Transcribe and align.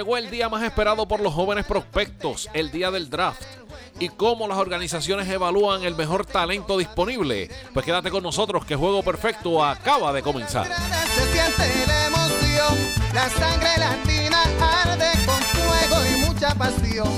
llegó 0.00 0.16
el 0.16 0.30
día 0.30 0.48
más 0.48 0.62
esperado 0.62 1.06
por 1.06 1.20
los 1.20 1.34
jóvenes 1.34 1.66
prospectos, 1.66 2.48
el 2.54 2.70
día 2.70 2.90
del 2.90 3.10
draft. 3.10 3.42
¿Y 3.98 4.08
cómo 4.08 4.48
las 4.48 4.56
organizaciones 4.56 5.28
evalúan 5.28 5.84
el 5.84 5.94
mejor 5.94 6.24
talento 6.24 6.78
disponible? 6.78 7.50
Pues 7.74 7.84
quédate 7.84 8.10
con 8.10 8.22
nosotros 8.22 8.64
que 8.64 8.76
Juego 8.76 9.02
Perfecto 9.02 9.62
acaba 9.62 10.10
de 10.14 10.22
comenzar. 10.22 10.66
Se 11.14 11.32
siente 11.32 11.86
la 11.86 12.06
emoción, 12.06 12.78
la 13.12 13.28
sangre 13.28 13.68
latina 13.76 14.42
arde 14.58 15.10
con 15.26 15.42
fuego 15.42 16.06
y 16.06 16.20
mucha 16.20 16.54
pasión. 16.54 17.08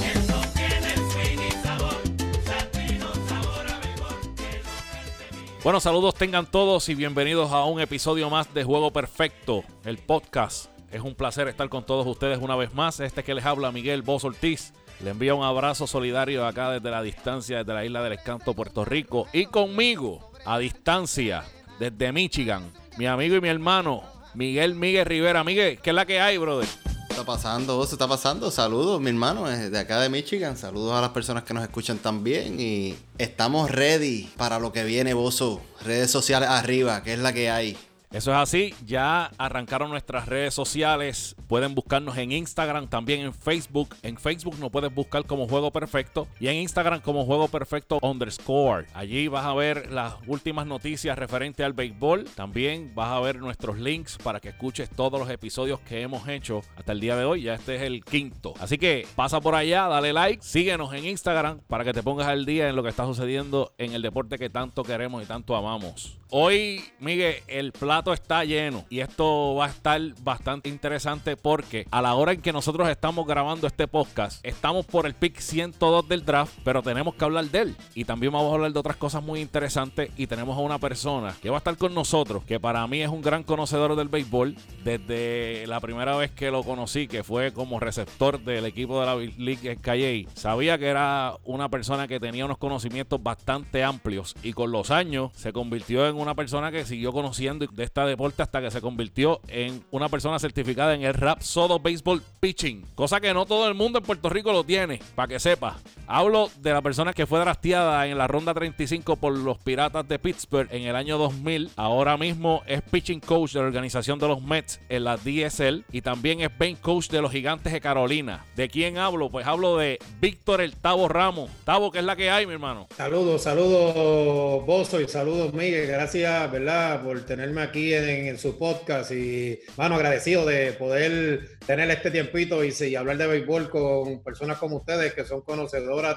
Bueno, 5.63 5.79
saludos 5.79 6.17
tengan 6.17 6.47
todos 6.47 6.89
y 6.89 6.97
bienvenidos 6.97 7.53
a 7.53 7.65
un 7.65 7.81
episodio 7.81 8.29
más 8.29 8.53
de 8.53 8.65
Juego 8.65 8.93
Perfecto, 8.93 9.63
el 9.85 9.99
podcast. 9.99 10.72
Es 10.93 11.01
un 11.01 11.15
placer 11.15 11.49
estar 11.49 11.71
con 11.71 11.87
todos 11.87 12.07
ustedes 12.07 12.39
una 12.39 12.55
vez 12.55 12.75
más. 12.75 13.01
Este 13.01 13.25
que 13.25 13.35
les 13.35 13.47
habla 13.47 13.73
Miguel 13.73 14.03
Boz 14.03 14.25
Ortiz. 14.25 14.75
Le 15.03 15.11
envío 15.11 15.35
un 15.37 15.43
abrazo 15.43 15.87
solidario 15.87 16.47
acá 16.47 16.71
desde 16.71 16.91
la 16.91 17.03
distancia, 17.03 17.59
desde 17.59 17.73
la 17.73 17.85
isla 17.85 18.03
del 18.03 18.13
Escanto, 18.13 18.53
Puerto 18.53 18.85
Rico. 18.85 19.27
Y 19.33 19.47
conmigo, 19.47 20.31
a 20.45 20.59
distancia, 20.59 21.45
desde 21.79 22.13
Michigan, 22.13 22.71
mi 22.99 23.07
amigo 23.07 23.37
y 23.37 23.41
mi 23.41 23.49
hermano, 23.49 24.03
Miguel 24.35 24.75
Miguel 24.75 25.07
Rivera. 25.07 25.43
Miguel, 25.45 25.79
¿qué 25.81 25.91
es 25.91 25.97
la 25.97 26.05
que 26.05 26.21
hay, 26.21 26.37
brother? 26.37 26.69
está 27.09 27.25
pasando? 27.25 27.77
¿Vos 27.77 27.93
está 27.93 28.09
pasando? 28.09 28.51
Saludos, 28.51 29.01
mi 29.01 29.11
hermano, 29.11 29.47
de 29.47 29.79
acá 29.79 29.99
de 30.01 30.11
Michigan. 30.11 30.57
Saludos 30.57 30.95
a 30.95 31.01
las 31.01 31.11
personas 31.11 31.45
que 31.45 31.55
nos 31.55 31.63
escuchan 31.63 31.99
también. 31.99 32.61
Y 32.61 32.97
estamos 33.17 33.71
ready 33.71 34.31
para 34.37 34.59
lo 34.59 34.73
que 34.73 34.85
viene, 34.85 35.15
Bozo. 35.15 35.61
Redes 35.83 36.11
sociales 36.11 36.51
arriba, 36.51 37.03
que 37.03 37.15
es 37.15 37.19
la 37.19 37.33
que 37.33 37.51
hay. 37.51 37.79
Eso 38.13 38.31
es 38.31 38.37
así, 38.37 38.75
ya 38.85 39.31
arrancaron 39.39 39.89
nuestras 39.89 40.29
redes 40.29 40.53
sociales, 40.53 41.35
pueden 41.49 41.75
buscarnos 41.75 42.19
en 42.19 42.31
Instagram, 42.31 42.89
también 42.89 43.21
en 43.21 43.33
Facebook. 43.33 43.97
En 44.03 44.19
Facebook 44.19 44.59
nos 44.59 44.71
puedes 44.71 44.95
buscar 44.95 45.25
como 45.25 45.49
Juego 45.49 45.71
Perfecto 45.71 46.29
y 46.39 46.49
en 46.49 46.57
Instagram 46.57 47.01
como 47.01 47.25
Juego 47.25 47.49
Perfecto 47.49 47.99
underscore. 48.03 48.87
Allí 48.93 49.29
vas 49.29 49.47
a 49.47 49.55
ver 49.55 49.91
las 49.91 50.17
últimas 50.27 50.67
noticias 50.67 51.19
referente 51.19 51.65
al 51.65 51.73
béisbol. 51.73 52.27
También 52.35 52.93
vas 52.95 53.09
a 53.09 53.21
ver 53.21 53.39
nuestros 53.39 53.79
links 53.79 54.19
para 54.19 54.41
que 54.41 54.51
escuches 54.51 54.91
todos 54.91 55.19
los 55.19 55.31
episodios 55.31 55.81
que 55.81 56.03
hemos 56.03 56.29
hecho 56.29 56.61
hasta 56.77 56.93
el 56.93 57.01
día 57.01 57.17
de 57.17 57.25
hoy. 57.25 57.43
Ya 57.45 57.55
este 57.55 57.77
es 57.77 57.83
el 57.83 58.05
quinto. 58.05 58.53
Así 58.61 58.77
que 58.77 59.07
pasa 59.17 59.41
por 59.41 59.55
allá, 59.55 59.89
dale 59.89 60.13
like, 60.13 60.43
síguenos 60.43 60.93
en 60.93 61.07
Instagram 61.07 61.61
para 61.67 61.83
que 61.83 61.95
te 61.95 62.03
pongas 62.03 62.29
al 62.29 62.45
día 62.45 62.69
en 62.69 62.77
lo 62.77 62.83
que 62.83 62.91
está 62.91 63.07
sucediendo 63.07 63.73
en 63.79 63.95
el 63.95 64.03
deporte 64.03 64.37
que 64.37 64.51
tanto 64.51 64.83
queremos 64.83 65.23
y 65.23 65.27
tanto 65.27 65.57
amamos. 65.57 66.19
Hoy, 66.35 66.83
Miguel, 66.99 67.37
el 67.47 67.73
plato 67.73 68.02
está 68.11 68.45
lleno 68.45 68.85
y 68.91 69.01
esto 69.01 69.55
va 69.55 69.67
a 69.67 69.69
estar 69.69 70.01
bastante 70.23 70.69
interesante 70.69 71.37
porque 71.37 71.87
a 71.91 72.03
la 72.03 72.15
hora 72.15 72.33
en 72.33 72.43
que 72.43 72.53
nosotros 72.53 72.89
estamos 72.89 73.27
grabando 73.27 73.67
este 73.67 73.87
podcast, 73.87 74.45
estamos 74.45 74.87
por 74.87 75.07
el 75.07 75.15
pick 75.15 75.39
102 75.39 76.09
del 76.09 76.25
draft, 76.25 76.55
pero 76.65 76.83
tenemos 76.83 77.15
que 77.15 77.25
hablar 77.25 77.45
de 77.45 77.59
él. 77.61 77.77
Y 77.95 78.05
también 78.05 78.33
vamos 78.33 78.51
a 78.51 78.55
hablar 78.55 78.73
de 78.73 78.79
otras 78.81 78.97
cosas 78.97 79.23
muy 79.23 79.41
interesantes 79.41 80.11
y 80.17 80.27
tenemos 80.27 80.57
a 80.57 80.63
una 80.63 80.79
persona 80.79 81.35
que 81.41 81.51
va 81.51 81.57
a 81.57 81.59
estar 81.59 81.77
con 81.77 81.95
nosotros, 81.95 82.43
que 82.45 82.59
para 82.59 82.87
mí 82.87 83.03
es 83.03 83.11
un 83.11 83.23
gran 83.23 83.45
conocedor 83.45 83.95
del 83.95 84.09
béisbol 84.09 84.57
desde 84.83 85.67
la 85.67 85.81
primera 85.81 86.17
vez 86.17 86.31
que 86.31 86.51
lo 86.51 86.63
conocí, 86.63 87.07
que 87.07 87.23
fue 87.23 87.53
como 87.53 87.79
receptor 87.79 88.41
del 88.41 88.65
equipo 88.65 88.99
de 89.01 89.07
la 89.07 89.17
League 89.37 89.77
Calle. 89.81 90.27
Sabía 90.35 90.79
que 90.79 90.87
era 90.87 91.35
una 91.45 91.69
persona 91.69 92.09
que 92.09 92.19
tenía 92.19 92.47
unos 92.47 92.59
conocimientos 92.59 93.23
bastante 93.23 93.85
amplios 93.85 94.35
y 94.43 94.53
con 94.53 94.73
los 94.73 94.91
años 94.91 95.31
se 95.35 95.53
convirtió 95.53 96.09
en 96.09 96.17
una 96.17 96.35
persona 96.35 96.71
que 96.71 96.85
siguió 96.87 97.13
conociendo 97.13 97.67
de 97.71 97.85
este 97.93 98.09
deporte 98.09 98.43
hasta 98.43 98.63
que 98.63 98.71
se 98.71 98.81
convirtió 98.81 99.41
en 99.49 99.85
una 99.91 100.09
persona 100.09 100.39
certificada 100.39 100.95
en 100.95 101.03
el 101.03 101.13
Rap 101.13 101.43
Sodo 101.43 101.79
Baseball 101.79 102.23
Pitching. 102.41 102.87
Cosa 102.95 103.21
que 103.21 103.35
no 103.35 103.45
todo 103.45 103.69
el 103.69 103.75
mundo 103.75 103.99
en 103.99 104.05
Puerto 104.05 104.31
Rico 104.31 104.51
lo 104.51 104.65
tiene, 104.65 104.99
para 105.15 105.29
que 105.29 105.39
sepa. 105.39 105.79
Hablo 106.15 106.51
de 106.59 106.75
la 106.75 106.83
persona 106.83 107.15
que 107.15 107.25
fue 107.25 107.41
drafteada 107.41 108.07
en 108.07 108.19
la 108.19 108.27
ronda 108.27 108.53
35 108.53 109.17
por 109.17 109.33
los 109.33 109.57
Piratas 109.57 110.07
de 110.07 110.19
Pittsburgh 110.19 110.69
en 110.71 110.83
el 110.83 110.95
año 110.95 111.17
2000. 111.17 111.71
Ahora 111.75 112.19
mismo 112.19 112.63
es 112.67 112.83
pitching 112.83 113.21
coach 113.21 113.55
de 113.55 113.61
la 113.61 113.65
organización 113.69 114.19
de 114.19 114.29
los 114.29 114.43
Mets 114.43 114.79
en 114.91 115.05
la 115.05 115.17
DSL 115.17 115.87
y 115.91 116.03
también 116.03 116.43
es 116.43 116.51
bench 116.59 116.81
coach 116.81 117.09
de 117.09 117.23
los 117.23 117.33
Gigantes 117.33 117.73
de 117.73 117.81
Carolina. 117.81 118.45
¿De 118.57 118.69
quién 118.69 118.99
hablo? 118.99 119.31
Pues 119.31 119.47
hablo 119.47 119.79
de 119.79 120.01
Víctor 120.21 120.61
el 120.61 120.77
Tavo 120.77 121.09
Ramos. 121.09 121.51
Tavo, 121.65 121.91
que 121.91 122.01
es 122.01 122.05
la 122.05 122.15
que 122.15 122.29
hay, 122.29 122.45
mi 122.45 122.53
hermano. 122.53 122.89
Saludos, 122.95 123.45
saludos, 123.45 124.67
Bozo 124.67 125.01
y 125.01 125.09
saludos, 125.09 125.55
Miguel. 125.55 125.87
Gracias, 125.87 126.53
¿verdad?, 126.53 127.03
por 127.03 127.25
tenerme 127.25 127.63
aquí 127.63 127.95
en, 127.95 128.37
su 128.37 128.59
podcast 128.59 129.13
y, 129.13 129.61
bueno, 129.77 129.95
agradecido 129.95 130.45
de 130.45 130.75
poder 130.75 131.57
tener 131.67 131.91
este 131.91 132.11
tiempito 132.11 132.63
y, 132.63 132.75
y 132.79 132.97
hablar 132.97 133.17
de 133.17 133.27
béisbol 133.29 133.71
con 133.71 134.23
personas 134.23 134.59
como 134.59 134.77
ustedes 134.77 135.15
que 135.15 135.25
son 135.25 135.41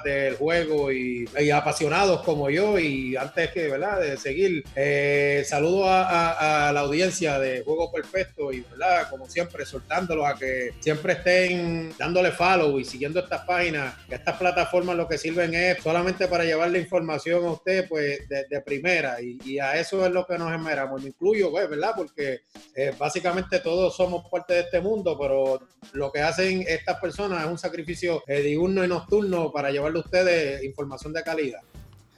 del 0.02 0.36
juego 0.36 0.90
y, 0.90 1.28
apasionados 1.52 2.22
como 2.22 2.50
yo. 2.50 2.78
Y 2.78 3.16
antes 3.16 3.50
que, 3.50 3.68
¿verdad?, 3.68 4.00
de 4.00 4.16
seguir, 4.16 4.64
eh, 4.74 5.44
saludo 5.46 5.84
a, 5.88 6.70
la 6.72 6.80
audiencia 6.80 7.38
de 7.38 7.62
Juego 7.62 7.90
Perfecto 7.92 8.52
y, 8.52 8.60
¿verdad?, 8.60 9.08
como 9.08 9.28
siempre, 9.28 9.64
soltándolos 9.64 10.26
a 10.26 10.34
que 10.34 10.72
siempre 10.80 11.14
estén 11.14 11.94
dándole 11.98 12.32
follow 12.32 12.78
y 12.78 12.84
siguiendo 12.84 13.20
estas 13.20 13.42
páginas, 13.42 13.94
estas 14.08 14.36
plataformas 14.36 14.96
lo 14.96 15.08
que 15.08 15.18
sirven 15.18 15.54
es 15.54 15.82
solamente 15.82 16.26
para 16.28 16.44
llevarle 16.44 16.80
información 16.80 17.44
a 17.44 17.52
usted, 17.52 17.88
pues, 17.88 18.28
de, 18.28 18.60
primera. 18.60 19.18
Y, 19.20 19.58
a 19.58 19.78
eso 19.78 20.04
es 20.04 20.12
lo 20.12 20.26
que 20.26 20.36
nos 20.38 20.52
esmeramos. 20.52 21.02
Me 21.02 21.08
incluyo, 21.08 21.50
pues, 21.50 21.68
¿verdad?, 21.68 21.92
porque 21.96 22.40
eh, 22.74 22.92
básicamente 22.98 23.60
todos 23.60 23.96
somos 23.96 24.28
parte 24.30 24.54
de 24.54 24.60
este 24.60 24.80
mundo, 24.80 25.16
pero 25.18 25.60
lo 25.92 26.10
que 26.10 26.20
hacen 26.20 26.64
estas 26.66 26.98
personas 27.00 27.44
es 27.44 27.50
un 27.50 27.58
sacrificio 27.58 28.22
eh, 28.26 28.40
diurno 28.40 28.84
y 28.84 28.88
nocturno 28.88 29.52
para 29.52 29.70
llevarle 29.76 29.98
a 29.98 30.02
ustedes 30.02 30.64
información 30.64 31.12
de 31.12 31.22
calidad. 31.22 31.60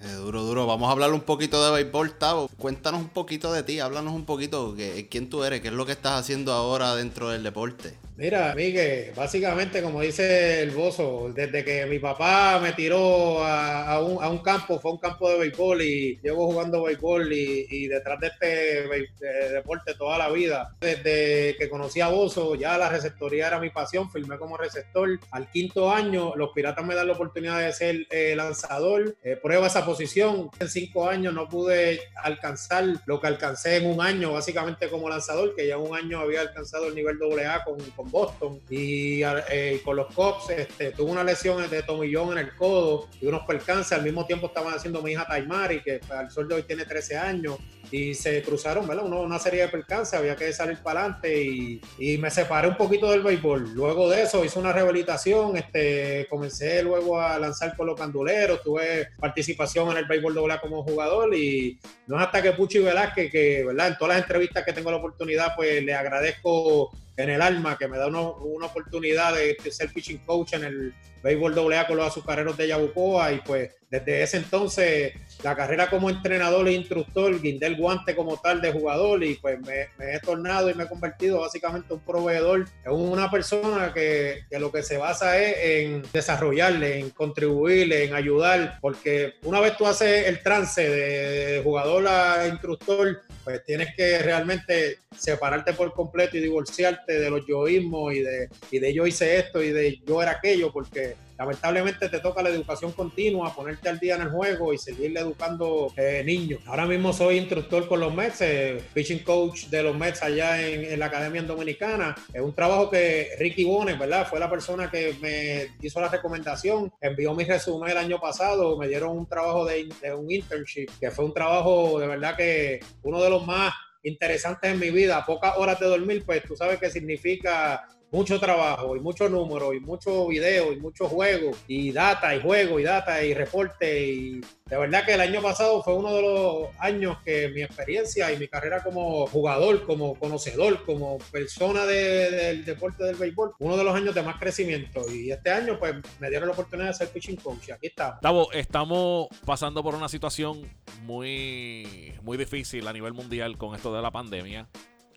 Eh, 0.00 0.12
duro, 0.12 0.42
duro. 0.44 0.66
Vamos 0.66 0.88
a 0.88 0.92
hablar 0.92 1.12
un 1.12 1.22
poquito 1.22 1.64
de 1.64 1.72
béisbol, 1.82 2.12
Tavo. 2.12 2.48
Cuéntanos 2.56 3.00
un 3.00 3.08
poquito 3.08 3.52
de 3.52 3.64
ti, 3.64 3.80
háblanos 3.80 4.14
un 4.14 4.24
poquito, 4.24 4.74
que, 4.76 5.08
quién 5.10 5.28
tú 5.28 5.42
eres, 5.42 5.60
qué 5.60 5.68
es 5.68 5.74
lo 5.74 5.86
que 5.86 5.92
estás 5.92 6.20
haciendo 6.20 6.52
ahora 6.52 6.94
dentro 6.94 7.30
del 7.30 7.42
deporte. 7.42 7.94
Mira, 8.18 8.52
Miguel, 8.52 9.12
básicamente, 9.14 9.80
como 9.80 10.00
dice 10.00 10.60
el 10.60 10.72
bozo, 10.72 11.30
desde 11.32 11.64
que 11.64 11.86
mi 11.86 12.00
papá 12.00 12.58
me 12.60 12.72
tiró 12.72 13.44
a, 13.44 14.00
un, 14.02 14.38
campo, 14.38 14.80
fue 14.80 14.90
un 14.90 14.98
campo 14.98 15.30
de 15.30 15.38
béisbol 15.38 15.82
y 15.82 16.18
llevo 16.20 16.50
jugando 16.50 16.82
béisbol 16.82 17.32
y, 17.32 17.86
detrás 17.86 18.18
de 18.18 18.26
este 18.26 19.52
deporte 19.52 19.94
toda 19.94 20.18
la 20.18 20.30
vida. 20.30 20.74
Desde 20.80 21.54
que 21.56 21.68
conocí 21.70 22.00
a 22.00 22.08
Bozo, 22.08 22.56
ya 22.56 22.76
la 22.76 22.88
receptoría 22.88 23.46
era 23.46 23.60
mi 23.60 23.70
pasión, 23.70 24.10
firmé 24.10 24.36
como 24.36 24.56
receptor. 24.56 25.20
Al 25.30 25.48
quinto 25.48 25.88
año, 25.88 26.34
los 26.34 26.50
Piratas 26.50 26.84
me 26.84 26.96
dan 26.96 27.06
la 27.06 27.12
oportunidad 27.12 27.60
de 27.60 27.72
ser 27.72 28.04
eh, 28.10 28.34
lanzador. 28.34 29.16
Eh, 29.22 29.38
prueba 29.40 29.68
esa 29.68 29.86
posición. 29.86 30.50
En 30.58 30.68
cinco 30.68 31.08
años 31.08 31.32
no 31.34 31.48
pude 31.48 32.00
alcanzar 32.16 32.84
lo 33.06 33.20
que 33.20 33.28
alcancé 33.28 33.76
en 33.76 33.86
un 33.86 34.00
año, 34.00 34.32
básicamente 34.32 34.88
como 34.88 35.08
lanzador, 35.08 35.54
que 35.54 35.68
ya 35.68 35.76
en 35.76 35.82
un 35.82 35.94
año 35.94 36.18
había 36.18 36.40
alcanzado 36.40 36.88
el 36.88 36.96
nivel 36.96 37.16
AA 37.22 37.62
con, 37.62 37.78
con 37.90 38.07
Boston 38.10 38.60
y 38.68 39.22
eh, 39.22 39.80
con 39.84 39.96
los 39.96 40.12
Cops 40.14 40.50
este, 40.50 40.92
tuvo 40.92 41.12
una 41.12 41.24
lesión 41.24 41.68
de 41.68 41.82
tomillón 41.82 42.32
en 42.32 42.38
el 42.38 42.54
codo 42.54 43.08
y 43.20 43.26
unos 43.26 43.42
percances. 43.46 43.92
Al 43.92 44.04
mismo 44.04 44.26
tiempo 44.26 44.46
estaban 44.46 44.74
haciendo 44.74 45.02
mi 45.02 45.12
hija 45.12 45.26
Taimari, 45.26 45.82
que 45.82 46.00
al 46.10 46.30
sol 46.30 46.48
de 46.48 46.56
hoy 46.56 46.62
tiene 46.62 46.84
13 46.84 47.16
años 47.16 47.58
y 47.90 48.14
se 48.14 48.42
cruzaron, 48.42 48.86
¿verdad? 48.86 49.06
Una, 49.06 49.38
serie 49.38 49.62
de 49.62 49.68
percances, 49.68 50.18
había 50.18 50.36
que 50.36 50.52
salir 50.52 50.78
para 50.82 51.00
adelante 51.00 51.42
y, 51.42 51.80
y, 51.98 52.18
me 52.18 52.30
separé 52.30 52.68
un 52.68 52.76
poquito 52.76 53.10
del 53.10 53.22
béisbol. 53.22 53.72
Luego 53.72 54.10
de 54.10 54.22
eso 54.22 54.44
hice 54.44 54.58
una 54.58 54.72
rehabilitación, 54.72 55.56
este, 55.56 56.26
comencé 56.28 56.82
luego 56.82 57.20
a 57.20 57.38
lanzar 57.38 57.76
con 57.76 57.86
los 57.86 57.98
canduleros, 57.98 58.62
tuve 58.62 59.08
participación 59.18 59.90
en 59.92 59.98
el 59.98 60.04
béisbol 60.06 60.34
doble 60.34 60.58
como 60.60 60.82
jugador 60.82 61.34
y 61.34 61.78
no 62.06 62.16
es 62.16 62.26
hasta 62.26 62.42
que 62.42 62.52
Puchi 62.52 62.78
Velázquez, 62.78 63.30
que, 63.30 63.64
¿verdad? 63.64 63.88
En 63.88 63.98
todas 63.98 64.16
las 64.16 64.22
entrevistas 64.22 64.64
que 64.64 64.72
tengo 64.72 64.90
la 64.90 64.98
oportunidad, 64.98 65.54
pues 65.56 65.82
le 65.82 65.94
agradezco 65.94 66.90
en 67.18 67.30
el 67.30 67.42
alma, 67.42 67.76
que 67.76 67.88
me 67.88 67.98
da 67.98 68.06
una 68.06 68.66
oportunidad 68.66 69.34
de, 69.34 69.56
ser 69.70 69.92
pitching 69.92 70.18
coach 70.18 70.54
en 70.54 70.64
el 70.64 70.94
béisbol 71.22 71.72
AA 71.72 71.86
con 71.88 71.96
los 71.96 72.06
azucareros 72.06 72.56
de 72.56 72.68
Yabucoa 72.68 73.32
y 73.32 73.40
pues 73.40 73.74
desde 73.90 74.22
ese 74.22 74.36
entonces 74.38 75.14
la 75.42 75.54
carrera 75.54 75.88
como 75.88 76.10
entrenador 76.10 76.66
e 76.68 76.72
instructor, 76.72 77.40
guindé 77.40 77.66
el 77.66 77.76
guante 77.76 78.14
como 78.16 78.36
tal 78.38 78.60
de 78.60 78.72
jugador 78.72 79.22
y 79.22 79.34
pues 79.36 79.58
me, 79.60 79.88
he 80.12 80.18
tornado 80.20 80.68
y 80.68 80.74
me 80.74 80.84
he 80.84 80.88
convertido 80.88 81.40
básicamente 81.40 81.88
en 81.92 82.00
un 82.00 82.04
proveedor, 82.04 82.68
en 82.84 82.92
una 82.92 83.30
persona 83.30 83.92
que, 83.94 84.40
lo 84.50 84.72
que 84.72 84.82
se 84.82 84.96
basa 84.96 85.38
es 85.38 85.56
en 85.58 86.02
desarrollarle, 86.12 86.98
en 86.98 87.10
contribuirle, 87.10 88.04
en 88.04 88.14
ayudar, 88.14 88.78
porque 88.80 89.34
una 89.44 89.60
vez 89.60 89.76
tú 89.76 89.86
haces 89.86 90.26
el 90.26 90.42
trance 90.42 90.88
de 90.88 91.62
jugador 91.62 92.08
a 92.08 92.48
instructor, 92.48 93.22
pues 93.44 93.64
tienes 93.64 93.94
que 93.96 94.18
realmente 94.18 94.98
separarte 95.16 95.72
por 95.72 95.92
completo 95.94 96.36
y 96.36 96.40
divorciarte 96.40 97.20
de 97.20 97.30
los 97.30 97.46
yoísmos 97.46 98.12
y 98.12 98.20
de, 98.20 98.48
y 98.70 98.78
de 98.78 98.92
yo 98.92 99.06
hice 99.06 99.38
esto 99.38 99.62
y 99.62 99.70
de 99.70 100.00
yo 100.04 100.20
era 100.20 100.32
aquello, 100.32 100.72
porque 100.72 101.14
lamentablemente 101.38 102.08
te 102.08 102.18
toca 102.18 102.42
la 102.42 102.48
educación 102.48 102.92
continua, 102.92 103.54
poner 103.54 103.68
ponerte 103.68 103.88
al 103.88 103.98
día 103.98 104.16
en 104.16 104.22
el 104.22 104.30
juego 104.30 104.72
y 104.72 104.78
seguir 104.78 105.16
educando 105.16 105.92
eh, 105.96 106.22
niños. 106.24 106.60
Ahora 106.66 106.84
mismo 106.84 107.12
soy 107.12 107.36
instructor 107.38 107.86
con 107.86 108.00
los 108.00 108.12
Mets, 108.12 108.40
eh, 108.40 108.82
pitching 108.92 109.20
coach 109.20 109.66
de 109.66 109.82
los 109.82 109.96
Mets 109.96 110.22
allá 110.22 110.60
en, 110.60 110.98
la 110.98 111.06
Academia 111.06 111.42
Dominicana. 111.42 112.16
Es 112.32 112.40
un 112.40 112.54
trabajo 112.54 112.90
que 112.90 113.30
Ricky 113.38 113.64
Bones, 113.64 113.98
¿verdad? 113.98 114.26
Fue 114.26 114.40
la 114.40 114.50
persona 114.50 114.90
que 114.90 115.14
me 115.20 115.68
hizo 115.80 116.00
la 116.00 116.08
recomendación, 116.08 116.92
envió 117.00 117.34
mi 117.34 117.44
resumen 117.44 117.90
el 117.90 117.98
año 117.98 118.18
pasado, 118.18 118.76
me 118.76 118.88
dieron 118.88 119.16
un 119.16 119.26
trabajo 119.26 119.64
de, 119.64 119.88
de 120.02 120.14
un 120.14 120.30
internship, 120.30 120.88
que 120.98 121.10
fue 121.10 121.24
un 121.24 121.32
trabajo 121.32 122.00
de 122.00 122.06
verdad 122.08 122.36
que 122.36 122.80
uno 123.02 123.22
de 123.22 123.30
los 123.30 123.46
más 123.46 123.72
interesantes 124.02 124.72
en 124.72 124.80
mi 124.80 124.90
vida, 124.90 125.24
pocas 125.24 125.56
horas 125.56 125.78
de 125.78 125.86
dormir, 125.86 126.24
pues 126.24 126.42
tú 126.42 126.56
sabes 126.56 126.78
que 126.78 126.90
significa 126.90 127.84
mucho 128.10 128.40
trabajo 128.40 128.96
y 128.96 129.00
mucho 129.00 129.28
número 129.28 129.74
y 129.74 129.80
mucho 129.80 130.26
video 130.28 130.72
y 130.72 130.80
mucho 130.80 131.08
juego 131.08 131.52
y 131.66 131.92
data 131.92 132.34
y 132.34 132.40
juego 132.40 132.80
y 132.80 132.84
data 132.84 133.22
y 133.22 133.34
reporte 133.34 134.06
y 134.06 134.40
de 134.68 134.76
verdad 134.76 135.04
que 135.04 135.14
el 135.14 135.20
año 135.20 135.40
pasado 135.40 135.82
fue 135.82 135.94
uno 135.94 136.12
de 136.14 136.22
los 136.22 136.68
años 136.78 137.16
que 137.24 137.48
mi 137.48 137.62
experiencia 137.62 138.30
y 138.32 138.38
mi 138.38 138.48
carrera 138.48 138.82
como 138.82 139.26
jugador, 139.26 139.86
como 139.86 140.14
conocedor, 140.18 140.84
como 140.84 141.18
persona 141.32 141.86
del 141.86 142.64
deporte 142.66 143.04
del 143.04 143.16
béisbol, 143.16 143.54
uno 143.60 143.76
de 143.78 143.84
los 143.84 143.94
años 143.94 144.14
de 144.14 144.22
más 144.22 144.38
crecimiento. 144.38 145.02
Y 145.10 145.30
este 145.30 145.50
año, 145.50 145.78
pues, 145.78 145.94
me 146.20 146.28
dieron 146.28 146.48
la 146.48 146.52
oportunidad 146.52 146.88
de 146.88 146.94
ser 146.94 147.08
pitching 147.08 147.36
coach. 147.36 147.70
Aquí 147.70 147.86
estamos. 147.86 148.48
estamos 148.52 149.28
pasando 149.46 149.82
por 149.82 149.94
una 149.94 150.08
situación 150.10 150.60
muy, 151.02 152.12
muy 152.22 152.36
difícil 152.36 152.86
a 152.88 152.92
nivel 152.92 153.14
mundial 153.14 153.56
con 153.56 153.74
esto 153.74 153.94
de 153.94 154.02
la 154.02 154.10
pandemia. 154.10 154.68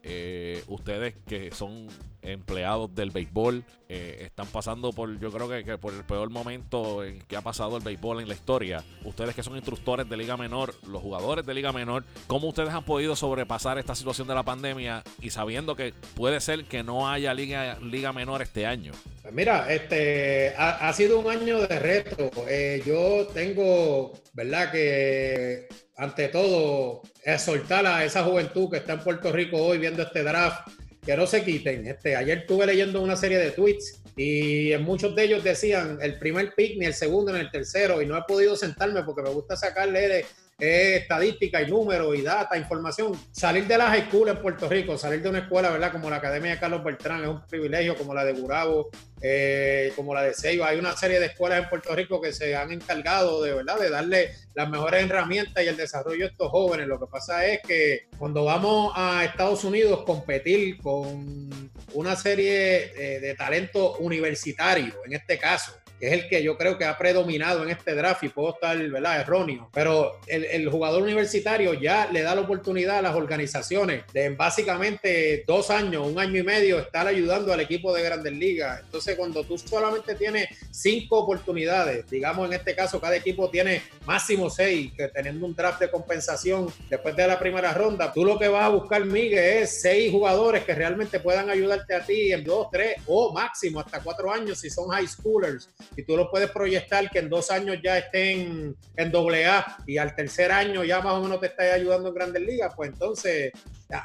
Eh, 0.04 0.64
ustedes 0.68 1.16
que 1.28 1.52
son 1.52 1.88
empleados 2.24 2.94
del 2.94 3.12
béisbol 3.12 3.64
eh, 3.90 4.20
están 4.22 4.48
pasando 4.48 4.92
por, 4.92 5.20
yo 5.20 5.32
creo 5.32 5.50
que, 5.50 5.78
por 5.78 5.94
el 5.94 6.04
peor 6.04 6.30
momento 6.30 7.04
en 7.04 7.20
que 7.22 7.36
ha 7.36 7.42
pasado 7.42 7.78
el 7.78 7.84
béisbol 7.84 8.22
en 8.22 8.28
la 8.28 8.34
historia. 8.34 8.84
Ustedes 9.06 9.36
que 9.36 9.44
son 9.44 9.56
instructores 9.56 10.08
de 10.08 10.18
Liga 10.18 10.38
Menor, 10.38 10.74
los 10.88 11.02
jugadores 11.02 11.46
de 11.46 11.54
Liga 11.54 11.72
Menor, 11.72 12.04
¿cómo 12.28 12.48
ustedes 12.48 12.70
han 12.70 12.86
podido 12.86 13.16
sobrepasar 13.16 13.78
esta 13.78 13.96
situación 13.96 14.28
de 14.28 14.36
la 14.36 14.44
pandemia 14.44 15.04
y 15.20 15.30
sabiendo 15.30 15.76
que 15.76 15.94
puede 16.16 16.40
ser 16.42 16.66
que 16.66 16.84
no 16.84 17.10
haya 17.10 17.34
Liga, 17.34 17.80
Liga 17.80 18.14
Menor 18.14 18.42
este 18.42 18.66
año? 18.66 18.92
Pues 19.22 19.34
mira, 19.34 19.72
este 19.72 20.54
ha, 20.58 20.92
sido 20.94 21.20
un 21.20 21.30
año 21.30 21.60
de 21.60 21.80
reto. 21.80 22.32
Eh, 22.48 22.82
yo 22.86 23.28
tengo, 23.34 24.14
¿verdad? 24.34 24.72
Que 24.72 25.68
ante 26.02 26.30
todo, 26.30 27.04
exhortar 27.24 27.86
a 27.86 28.04
esa 28.04 28.24
juventud 28.24 28.72
que 28.72 28.78
está 28.78 28.94
en 28.94 29.02
Puerto 29.02 29.32
Rico 29.32 29.58
hoy 29.58 29.78
viendo 29.78 30.02
este 30.02 30.24
draft, 30.24 30.68
que 31.06 31.16
no 31.16 31.28
se 31.28 31.44
quiten. 31.44 31.86
Este, 31.86 32.16
ayer 32.16 32.40
estuve 32.40 32.66
leyendo 32.66 33.04
una 33.04 33.16
serie 33.16 33.38
de 33.38 33.52
tweets 33.52 34.02
y 34.18 34.72
en 34.72 34.82
muchos 34.82 35.16
de 35.16 35.26
ellos 35.26 35.44
decían 35.44 36.00
el 36.02 36.18
primer 36.18 36.56
pick, 36.56 36.80
ni 36.80 36.86
el 36.88 36.96
segundo, 36.96 37.32
ni 37.32 37.40
el 37.40 37.52
tercero, 37.52 38.02
y 38.02 38.08
no 38.08 38.18
he 38.18 38.24
podido 38.24 38.56
sentarme 38.56 39.04
porque 39.04 39.22
me 39.22 39.30
gusta 39.30 39.56
sacarle 39.56 40.26
estadística 40.62 41.62
y 41.62 41.68
números 41.68 42.16
y 42.16 42.22
data, 42.22 42.56
información. 42.56 43.14
Salir 43.32 43.66
de 43.66 43.78
la 43.78 43.88
high 43.88 44.08
school 44.08 44.30
en 44.30 44.38
Puerto 44.38 44.70
Rico, 44.70 44.98
salir 44.98 45.22
de 45.22 45.30
una 45.30 45.40
escuela, 45.40 45.72
¿verdad? 45.72 45.92
Como 45.92 46.10
la 46.10 46.18
Academia 46.18 46.52
de 46.52 46.60
Carlos 46.60 46.84
Beltrán 46.84 47.24
es 47.24 47.30
un 47.30 47.42
privilegio, 47.48 47.96
como 47.96 48.14
la 48.14 48.24
de 48.24 48.34
Gurabo, 48.34 48.90
eh, 49.22 49.92
como 49.96 50.14
la 50.14 50.22
de 50.22 50.34
Ceiba. 50.36 50.68
Hay 50.68 50.78
una 50.78 50.96
serie 50.96 51.20
de 51.20 51.26
escuelas 51.28 51.64
en 51.64 51.70
Puerto 51.70 51.96
Rico 51.96 52.22
que 52.22 52.32
se 52.32 52.56
han 52.56 52.72
encargado 52.72 53.42
de, 53.42 53.56
¿verdad? 53.56 53.80
De 53.80 53.90
darle 53.90 54.36
las 54.54 54.70
mejores 54.70 55.04
herramientas 55.04 55.64
y 55.64 55.68
el 55.68 55.78
desarrollo 55.78 56.26
a 56.26 56.30
estos 56.30 56.50
jóvenes. 56.50 56.88
Lo 56.88 57.00
que 57.00 57.08
pasa 57.08 57.46
es 57.48 57.62
que 57.62 58.08
cuando 58.20 58.46
vamos 58.46 58.94
a 58.96 59.26
Estados 59.26 59.64
Unidos 59.64 60.04
competir 60.06 60.78
con 60.80 61.72
una 61.94 62.16
serie 62.16 62.92
eh, 62.96 63.20
de 63.20 63.34
talento 63.34 63.98
universitario, 63.98 64.94
en 65.06 65.14
este 65.14 65.40
caso, 65.40 65.74
es 66.02 66.14
el 66.14 66.28
que 66.28 66.44
yo 66.44 66.58
creo 66.58 66.78
que 66.78 66.86
ha 66.86 66.98
predominado 66.98 67.64
en 67.64 67.70
este 67.70 67.94
draft 67.94 68.24
y 68.24 68.30
puedo 68.30 68.54
estar 68.54 68.78
erróneo, 68.80 69.70
pero 69.74 70.20
el, 70.28 70.70
jugador 70.70 71.02
universitario 71.02 71.74
ya 71.74 72.10
le 72.12 72.22
da 72.22 72.34
la 72.34 72.42
oportunidad 72.42 73.00
a 73.00 73.02
las 73.02 73.16
organizaciones 73.16 74.04
de 74.14 74.26
en 74.26 74.38
básicamente 74.38 75.44
dos 75.46 75.70
años, 75.70 76.08
un 76.08 76.18
año 76.20 76.40
y 76.40 76.44
medio, 76.44 76.80
estar 76.80 77.08
ayudando 77.08 77.52
al 77.52 77.60
equipo 77.60 77.94
de 77.94 78.04
grandes 78.04 78.34
ligas. 78.34 78.82
Entonces, 78.84 79.16
cuando 79.16 79.44
tú 79.44 79.58
solamente 79.58 80.16
tienes 80.16 80.48
cinco 80.72 81.20
oportunidades, 81.20 82.10
digamos 82.10 82.48
en 82.48 82.54
este 82.54 82.76
caso, 82.76 83.02
cada 83.02 83.16
equipo 83.16 83.50
tiene 83.50 83.82
máximo 84.06 84.50
seis, 84.50 84.94
que 84.96 85.08
teniendo 85.10 85.46
un 85.46 85.56
draft 85.56 85.80
de 85.80 85.92
compensación 85.92 86.72
después 86.90 87.16
de 87.16 87.28
la 87.28 87.38
primera 87.40 87.74
ronda, 87.74 88.14
tú 88.14 88.24
lo 88.24 88.40
que 88.40 88.48
vas 88.48 88.66
a 88.66 88.70
buscar, 88.70 89.04
Miguel, 89.06 89.64
es 89.64 89.82
seis 89.82 90.12
jugadores 90.12 90.64
que 90.64 90.74
realmente 90.74 91.20
puedan 91.20 91.50
ayudarte 91.50 91.96
a 91.96 92.06
ti 92.06 92.32
en 92.32 92.44
dos, 92.44 92.68
tres 92.72 92.96
o 93.08 93.34
máximo 93.34 93.80
hasta 93.80 94.02
cuatro 94.02 94.32
años 94.32 94.60
si 94.60 94.70
son 94.70 94.90
high 94.90 95.08
schoolers 95.08 95.70
y 95.96 96.04
tú 96.04 96.16
lo 96.16 96.30
puedes 96.30 96.50
proyectar 96.52 97.10
que 97.10 97.20
en 97.20 97.30
dos 97.30 97.52
años 97.52 97.78
ya 97.84 97.98
estén 97.98 98.76
en 98.96 99.12
doble 99.12 99.46
A 99.46 99.78
y 99.86 99.98
al 99.98 100.16
tercer 100.16 100.52
año 100.52 100.84
ya 100.84 101.02
más 101.02 101.14
o 101.14 101.22
menos 101.22 101.40
te 101.40 101.48
está 101.48 101.64
ayudando 101.74 102.10
en 102.10 102.16
grandes 102.16 102.42
ligas, 102.42 102.74
pues 102.76 102.92
entonces 102.92 103.52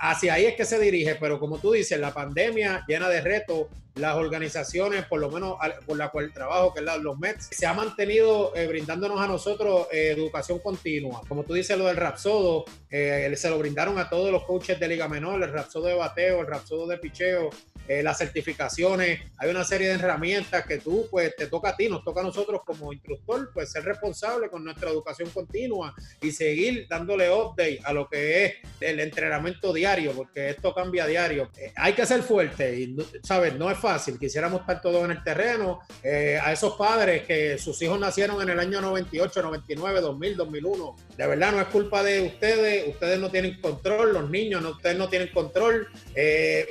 hacia 0.01 0.35
ahí 0.35 0.47
es 0.47 0.57
que 0.57 0.65
se 0.65 0.79
dirige, 0.79 1.17
pero 1.17 1.39
como 1.39 1.59
tú 1.59 1.73
dices, 1.73 1.99
la 1.99 2.13
pandemia 2.13 2.85
llena 2.89 3.09
de 3.09 3.21
retos, 3.21 3.67
las 3.95 4.17
organizaciones, 4.17 5.07
por 5.07 5.21
lo 5.21 5.31
menos 5.31 5.57
por 5.87 5.97
la 5.97 6.11
cual 6.11 6.33
trabajo, 6.33 6.75
que 6.75 6.81
es 6.81 7.03
los 7.03 7.19
Mets, 7.19 7.49
se 7.51 7.67
ha 7.67 7.73
mantenido 7.73 8.55
eh, 8.55 8.67
brindándonos 8.67 9.21
a 9.21 9.27
nosotros 9.27 9.87
eh, 9.91 10.13
educación 10.17 10.59
continua. 10.59 11.23
Como 11.27 11.45
tú 11.45 11.55
dices, 11.55 11.79
lo 11.79 11.87
del 11.87 11.97
Rapsodo, 11.97 12.65
eh, 12.91 13.33
se 13.37 13.49
lo 13.49 13.59
brindaron 13.59 13.99
a 13.99 14.11
todos 14.11 14.31
los 14.31 14.45
coaches 14.45 14.79
de 14.79 14.89
Liga 14.89 15.09
Menor, 15.09 15.43
el 15.43 15.53
Rapsodo 15.53 15.87
de 15.87 15.95
bateo, 15.95 16.41
el 16.41 16.47
Rapsodo 16.47 16.87
de 16.87 16.99
picheo, 16.99 17.51
eh, 17.89 18.03
las 18.03 18.19
certificaciones, 18.19 19.21
hay 19.39 19.51
una 19.51 19.63
serie 19.63 19.89
de 19.89 19.95
herramientas 19.95 20.67
que 20.67 20.79
tú, 20.79 21.07
pues 21.09 21.37
te 21.37 21.47
toca 21.47 21.71
a 21.71 21.77
ti, 21.77 21.89
nos 21.89 22.03
toca 22.03 22.21
a 22.21 22.25
nosotros 22.25 22.63
como 22.67 22.93
instructor, 22.93 23.51
pues 23.55 23.71
ser 23.71 23.85
responsable 23.85 24.49
con 24.49 24.65
nuestra 24.65 24.91
educación 24.91 25.31
continua 25.31 25.95
y 26.21 26.33
seguir 26.33 26.87
dándole 26.89 27.31
update 27.31 27.81
a 27.85 27.93
lo 27.93 28.09
que 28.09 28.45
es 28.45 28.55
el 28.81 28.99
entrenamiento 28.99 29.73
diario, 29.73 30.13
porque 30.13 30.51
esto 30.51 30.75
cambia 30.75 31.07
diario. 31.07 31.51
Eh, 31.57 31.73
hay 31.77 31.93
que 31.93 32.05
ser 32.07 32.23
fuerte 32.23 32.77
y, 32.77 32.97
¿sabes? 33.23 33.55
No 33.55 33.71
es 33.71 33.79
fácil, 33.79 34.19
quisiéramos 34.19 34.63
estar 34.63 34.81
todos 34.81 35.05
en 35.05 35.13
el 35.13 35.23
terreno. 35.23 35.79
Eh, 36.03 36.41
a 36.43 36.53
esos 36.53 36.75
padres 36.75 37.23
que 37.23 37.57
sus 37.57 37.81
hijos 37.83 38.01
nacieron 38.01 38.43
en 38.43 38.49
el 38.49 38.59
año 38.59 38.81
98, 38.81 39.43
99, 39.43 40.01
2000, 40.01 40.37
2001, 40.37 40.97
de 41.17 41.27
verdad 41.27 41.53
no 41.53 41.61
es 41.61 41.69
culpa 41.69 42.03
de 42.03 42.23
ustedes, 42.23 42.89
ustedes 42.89 43.21
no 43.21 43.31
tienen 43.31 43.61
control, 43.61 44.13
los 44.13 44.29
niños, 44.29 44.61
no, 44.61 44.71
ustedes 44.71 44.97
no 44.97 45.09
tienen 45.09 45.29
control, 45.29 45.89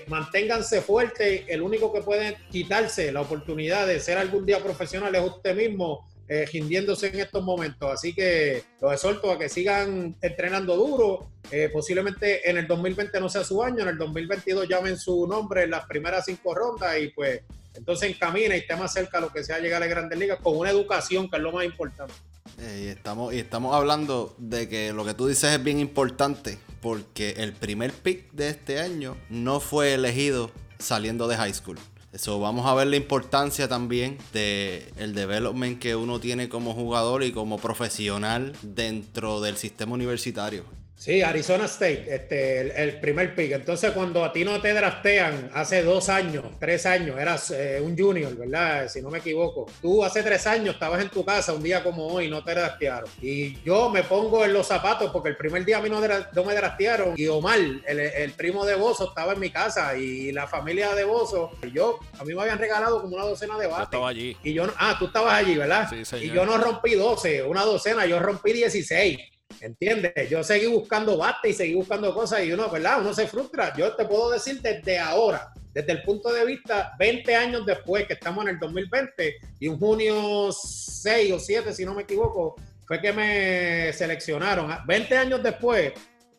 manténganse 0.08 0.82
fuertes 0.82 1.05
el 1.48 1.62
único 1.62 1.92
que 1.94 2.02
puede 2.02 2.38
quitarse 2.52 3.12
la 3.12 3.22
oportunidad 3.22 3.88
de 3.88 4.00
ser 4.00 4.18
algún 4.18 4.46
día 4.46 4.64
profesional 4.64 5.14
es 5.16 5.24
usted 5.24 5.56
mismo, 5.56 6.06
eh, 6.28 6.46
en 6.52 7.20
estos 7.20 7.44
momentos. 7.44 7.92
Así 7.92 8.14
que 8.14 8.64
los 8.82 8.94
exhorto 8.94 9.32
a 9.32 9.38
que 9.38 9.50
sigan 9.50 10.16
entrenando 10.22 10.76
duro. 10.76 11.30
Eh, 11.52 11.70
posiblemente 11.72 12.50
en 12.50 12.58
el 12.58 12.68
2020 12.68 13.20
no 13.20 13.30
sea 13.30 13.44
su 13.44 13.62
año, 13.62 13.84
en 13.84 13.90
el 13.90 13.98
2022 13.98 14.68
llamen 14.68 14.98
su 14.98 15.28
nombre 15.28 15.64
en 15.64 15.72
las 15.72 15.86
primeras 15.86 16.26
cinco 16.26 16.56
rondas 16.56 16.98
y 17.00 17.10
pues 17.10 17.42
entonces 17.76 18.10
encamina 18.10 18.56
y 18.56 18.60
esté 18.60 18.76
más 18.76 18.92
cerca 18.92 19.20
a 19.20 19.22
lo 19.22 19.32
que 19.32 19.44
sea 19.44 19.60
llegar 19.60 19.78
a 19.78 19.86
las 19.86 19.90
grandes 19.90 20.18
ligas 20.18 20.40
con 20.42 20.58
una 20.58 20.72
educación 20.72 21.30
que 21.30 21.38
es 21.38 21.44
lo 21.44 21.52
más 21.52 21.66
importante. 21.66 22.14
Eh, 22.58 22.94
estamos, 22.96 23.34
y 23.34 23.40
estamos 23.40 23.76
hablando 23.76 24.34
de 24.40 24.68
que 24.68 24.92
lo 24.92 25.06
que 25.06 25.14
tú 25.14 25.28
dices 25.28 25.52
es 25.52 25.64
bien 25.64 25.80
importante 25.80 26.58
porque 26.82 27.32
el 27.38 27.54
primer 27.54 27.92
pick 27.92 28.32
de 28.32 28.50
este 28.50 28.80
año 28.80 29.18
no 29.30 29.60
fue 29.60 29.94
elegido 29.94 30.52
saliendo 30.80 31.28
de 31.28 31.38
high 31.38 31.54
school. 31.54 31.78
Eso 32.12 32.40
vamos 32.40 32.66
a 32.66 32.74
ver 32.74 32.88
la 32.88 32.96
importancia 32.96 33.68
también 33.68 34.18
de 34.32 34.94
el 34.98 35.14
development 35.14 35.80
que 35.80 35.98
uno 35.98 36.20
tiene 36.22 36.48
como 36.48 36.74
jugador 36.74 37.24
y 37.24 37.34
como 37.34 37.58
profesional 37.58 38.56
dentro 38.62 39.42
del 39.42 39.58
sistema 39.58 39.96
universitario. 39.96 40.64
Sí, 40.98 41.22
Arizona 41.22 41.66
State, 41.66 42.06
este, 42.08 42.82
el, 42.82 43.00
primer 43.00 43.36
pick. 43.36 43.52
Entonces, 43.52 43.92
cuando 43.92 44.24
a 44.24 44.32
ti 44.32 44.46
no 44.46 44.62
te 44.62 44.74
draftean 44.74 45.52
hace 45.54 45.84
dos 45.84 46.10
años, 46.10 46.46
tres 46.58 46.86
años, 46.86 47.20
eras 47.20 47.52
eh, 47.52 47.80
un 47.82 47.98
junior, 47.98 48.36
¿verdad? 48.36 48.88
Si 48.88 49.02
no 49.02 49.10
me 49.10 49.20
equivoco. 49.20 49.68
Tú 49.82 50.04
hace 50.04 50.24
tres 50.24 50.48
años 50.48 50.76
estabas 50.76 51.02
en 51.02 51.10
tu 51.10 51.24
casa 51.26 51.54
un 51.54 51.62
día 51.62 51.84
como 51.84 52.08
hoy, 52.08 52.30
no 52.30 52.44
te 52.44 52.56
draftearon. 52.56 53.10
Y 53.22 53.62
yo 53.62 53.90
me 53.90 54.04
pongo 54.04 54.46
en 54.46 54.54
los 54.54 54.68
zapatos 54.68 55.12
porque 55.12 55.30
el 55.30 55.38
primer 55.38 55.66
día 55.66 55.78
a 55.78 55.82
mí 55.82 55.90
no, 55.90 56.00
me 56.00 56.56
draftearon. 56.56 57.14
Y 57.18 57.28
Omar, 57.28 57.60
el, 57.60 58.32
primo 58.32 58.66
de 58.66 58.76
Bozo, 58.76 59.10
estaba 59.10 59.34
en 59.34 59.40
mi 59.40 59.50
casa 59.50 59.96
y 59.98 60.32
la 60.32 60.48
familia 60.48 60.96
de 60.96 61.04
Bozo, 61.04 61.52
y 61.62 61.72
yo, 61.72 62.00
a 62.18 62.24
mí 62.24 62.34
me 62.34 62.42
habían 62.42 62.58
regalado 62.58 63.02
como 63.02 63.16
una 63.16 63.26
docena 63.26 63.58
de 63.58 63.68
bates. 63.68 63.80
Yo 63.80 63.84
estaba 63.84 64.10
allí. 64.10 64.38
Y 64.44 64.54
yo, 64.54 64.66
ah, 64.78 64.96
tú 64.98 65.08
estabas 65.08 65.34
allí, 65.34 65.56
¿verdad? 65.56 65.88
Sí, 65.90 66.06
señor. 66.06 66.26
Y 66.26 66.30
yo 66.32 66.46
no 66.46 66.58
rompí 66.58 66.96
12, 66.96 67.44
una 67.44 67.64
docena, 67.64 68.06
yo 68.06 68.20
rompí 68.20 68.54
16. 68.54 69.35
¿Entiendes? 69.66 70.30
Yo 70.30 70.44
seguí 70.44 70.68
buscando 70.68 71.18
bate 71.18 71.50
y 71.50 71.54
seguí 71.54 71.74
buscando 71.74 72.14
cosas 72.14 72.44
y 72.44 72.52
uno, 72.52 72.70
¿verdad? 72.70 73.02
Uno 73.02 73.16
se 73.16 73.26
frustra. 73.26 73.76
Yo 73.76 73.96
te 73.96 74.06
puedo 74.06 74.30
decir 74.30 74.62
desde 74.62 75.00
ahora, 75.00 75.52
desde 75.74 75.92
el 75.92 76.04
punto 76.04 76.32
de 76.32 76.46
vista 76.46 76.94
20 77.00 77.36
años 77.36 77.66
después, 77.66 78.06
que 78.06 78.14
estamos 78.14 78.44
en 78.44 78.52
el 78.52 78.60
2020 78.60 79.38
y 79.60 79.68
un 79.68 79.80
junio 79.80 80.52
6 80.52 81.34
o 81.34 81.40
7, 81.40 81.74
si 81.74 81.84
no 81.84 81.96
me 81.96 82.04
equivoco, 82.04 82.56
fue 82.86 83.02
que 83.02 83.12
me 83.12 83.92
seleccionaron. 83.92 84.72
20 84.86 85.18
años 85.18 85.42
después, 85.42 85.94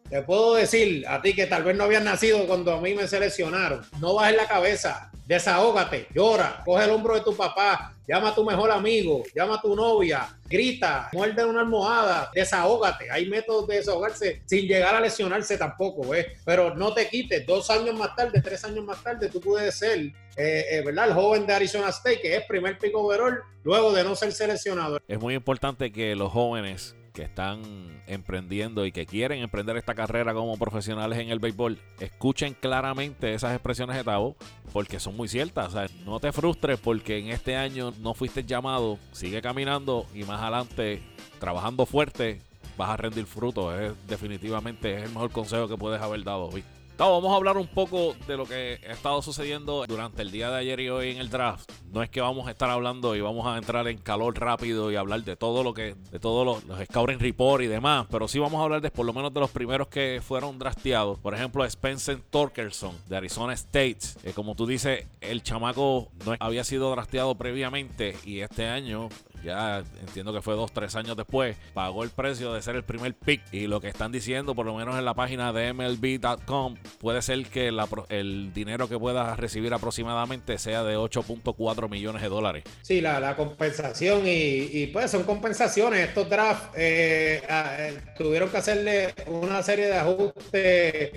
te 0.09 0.23
puedo 0.23 0.55
decir 0.55 1.05
a 1.09 1.21
ti 1.21 1.35
que 1.35 1.49
tal 1.49 1.65
vez 1.65 1.77
no 1.77 1.83
habías 1.83 2.05
nacido 2.05 2.47
cuando 2.47 2.75
a 2.75 2.81
mí 2.81 2.95
me 2.95 3.09
seleccionaron. 3.09 3.85
No 3.99 4.15
bajes 4.15 4.37
la 4.37 4.47
cabeza. 4.47 5.11
Desahógate, 5.27 6.07
llora, 6.15 6.63
coge 6.65 6.85
el 6.85 6.91
hombro 6.91 7.15
de 7.15 7.21
tu 7.21 7.37
papá, 7.37 7.93
llama 8.07 8.29
a 8.29 8.35
tu 8.35 8.45
mejor 8.45 8.71
amigo, 8.71 9.25
llama 9.35 9.57
a 9.57 9.61
tu 9.61 9.75
novia, 9.75 10.29
grita, 10.49 11.09
muerde 11.13 11.45
una 11.45 11.61
almohada, 11.61 12.31
desahógate. 12.33 13.11
Hay 13.11 13.27
métodos 13.29 13.67
de 13.67 13.77
desahogarse 13.77 14.43
sin 14.47 14.67
llegar 14.67 14.95
a 14.95 15.01
lesionarse 15.01 15.59
tampoco, 15.59 16.09
¿ves? 16.09 16.27
Pero 16.45 16.75
no 16.75 16.95
te 16.95 17.09
quites, 17.09 17.45
dos 17.45 17.69
años 17.71 17.99
más 17.99 18.15
tarde, 18.15 18.41
tres 18.41 18.65
años 18.65 18.85
más 18.85 19.03
tarde, 19.03 19.29
tú 19.29 19.41
puedes 19.41 19.75
ser, 19.75 19.99
eh, 19.99 20.13
eh, 20.37 20.83
¿verdad? 20.85 21.09
El 21.09 21.15
joven 21.15 21.47
de 21.47 21.55
Arizona 21.55 21.89
State, 21.89 22.21
que 22.21 22.37
es 22.37 22.45
primer 22.45 22.79
pico 22.79 23.01
overall, 23.01 23.41
luego 23.65 23.93
de 23.93 24.05
no 24.05 24.15
ser 24.15 24.33
seleccionado. 24.33 25.01
Es 25.09 25.19
muy 25.19 25.35
importante 25.35 25.91
que 25.93 26.15
los 26.15 26.31
jóvenes 26.31 26.95
que 27.17 27.23
están 27.23 27.63
emprendiendo 28.07 28.85
y 28.85 28.93
que 28.93 29.07
quieren 29.07 29.43
emprender 29.43 29.79
esta 29.79 29.95
carrera 29.95 30.35
como 30.35 30.59
profesionales 30.59 31.19
en 31.19 31.31
el 31.31 31.39
béisbol, 31.39 31.79
escuchen 31.99 32.53
claramente 32.53 33.33
esas 33.33 33.55
expresiones 33.55 33.97
de 33.97 34.05
Tavo 34.05 34.37
porque 34.75 35.01
son 35.01 35.17
muy 35.17 35.27
ciertas. 35.27 35.75
No 36.05 36.21
te 36.21 36.31
frustres 36.31 36.79
porque 36.79 37.17
en 37.17 37.29
este 37.29 37.57
año 37.57 37.95
no 38.01 38.13
fuiste 38.13 38.45
llamado, 38.45 38.99
sigue 39.13 39.41
caminando 39.41 40.05
y 40.15 40.25
más 40.25 40.43
adelante 40.43 41.01
trabajando 41.41 41.87
fuerte 41.87 42.43
vas 42.77 42.91
a 42.91 42.99
rendir 42.99 43.25
frutos. 43.25 43.75
Es 43.81 43.93
definitivamente 44.07 44.97
es 44.97 45.05
el 45.05 45.09
mejor 45.09 45.31
consejo 45.31 45.69
que 45.69 45.79
puedes 45.79 46.03
haber 46.03 46.23
dado. 46.23 46.51
¿viste? 46.51 46.76
Vamos 47.05 47.33
a 47.33 47.37
hablar 47.37 47.57
un 47.57 47.67
poco 47.67 48.15
de 48.27 48.37
lo 48.37 48.47
que 48.47 48.81
ha 48.89 48.93
estado 48.93 49.21
sucediendo 49.23 49.85
durante 49.87 50.23
el 50.23 50.31
día 50.31 50.51
de 50.51 50.59
ayer 50.59 50.81
y 50.81 50.89
hoy 50.89 51.11
en 51.11 51.19
el 51.19 51.29
draft. 51.29 51.71
No 51.93 52.03
es 52.03 52.11
que 52.11 52.21
vamos 52.21 52.49
a 52.49 52.51
estar 52.51 52.71
hablando 52.71 53.15
y 53.15 53.21
vamos 53.21 53.47
a 53.47 53.57
entrar 53.59 53.87
en 53.89 53.99
calor 53.99 54.39
rápido 54.39 54.91
y 54.91 54.97
hablar 54.97 55.23
de 55.23 55.37
todo 55.37 55.63
lo 55.63 55.75
que, 55.75 55.95
de 56.11 56.19
todos 56.19 56.45
los, 56.45 56.65
los 56.65 56.85
scouting 56.87 57.19
report 57.19 57.63
y 57.63 57.67
demás, 57.67 58.07
pero 58.11 58.29
sí 58.29 58.39
vamos 58.39 58.61
a 58.61 58.65
hablar 58.65 58.81
de 58.81 58.91
por 58.91 59.07
lo 59.07 59.13
menos 59.13 59.33
de 59.33 59.41
los 59.41 59.51
primeros 59.51 59.89
que 59.89 60.21
fueron 60.27 60.59
drafteados. 60.59 61.19
Por 61.19 61.35
ejemplo, 61.35 61.65
Spencer 61.65 62.19
Torkelson 62.31 62.95
de 63.09 63.17
Arizona 63.17 63.53
State. 63.55 63.99
Eh, 64.25 64.33
como 64.35 64.55
tú 64.55 64.67
dices, 64.67 65.07
el 65.21 65.43
chamaco 65.43 66.09
no 66.25 66.35
había 66.41 66.65
sido 66.65 66.91
drafteado 66.91 67.35
previamente 67.35 68.17
y 68.25 68.41
este 68.41 68.67
año 68.67 69.09
ya 69.47 69.85
entiendo 70.01 70.33
que 70.33 70.43
fue 70.43 70.55
dos, 70.55 70.73
tres 70.73 70.97
años 70.97 71.17
después, 71.17 71.57
pagó 71.73 72.03
el 72.03 72.11
precio 72.11 72.53
de 72.53 72.61
ser 72.63 72.77
el 72.77 72.83
primer 72.83 73.15
pick. 73.15 73.43
Y 73.53 73.67
lo 73.69 73.81
que 73.81 73.89
están 73.89 74.13
diciendo, 74.13 74.55
por 74.55 74.67
lo 74.67 74.75
menos 74.75 74.99
en 74.99 75.05
la 75.05 75.15
página 75.15 75.53
de 75.53 75.73
MLB.com, 75.73 76.77
puede 76.99 77.23
ser 77.23 77.47
que 77.47 77.71
el 78.09 78.53
dinero 78.53 78.89
que 78.89 78.99
pueda 78.99 79.37
recibir 79.37 79.73
aproximadamente 79.73 80.59
sea 80.59 80.83
de 80.83 80.97
8.4 80.97 81.89
millones 81.89 82.23
de 82.23 82.29
dólares. 82.29 82.65
Sí, 82.83 83.01
la, 83.01 83.37
compensación 83.37 84.23
y, 84.25 84.89
pues 84.89 85.11
son 85.11 85.25
compensaciones. 85.25 86.09
Estos 86.09 86.29
drafts 86.29 86.77
eh, 86.77 87.43
eh, 87.49 87.99
tuvieron 88.19 88.49
que 88.49 88.57
hacerle 88.57 89.15
una 89.27 89.63
serie 89.63 89.87
de 89.87 89.97
ajustes 89.97 91.13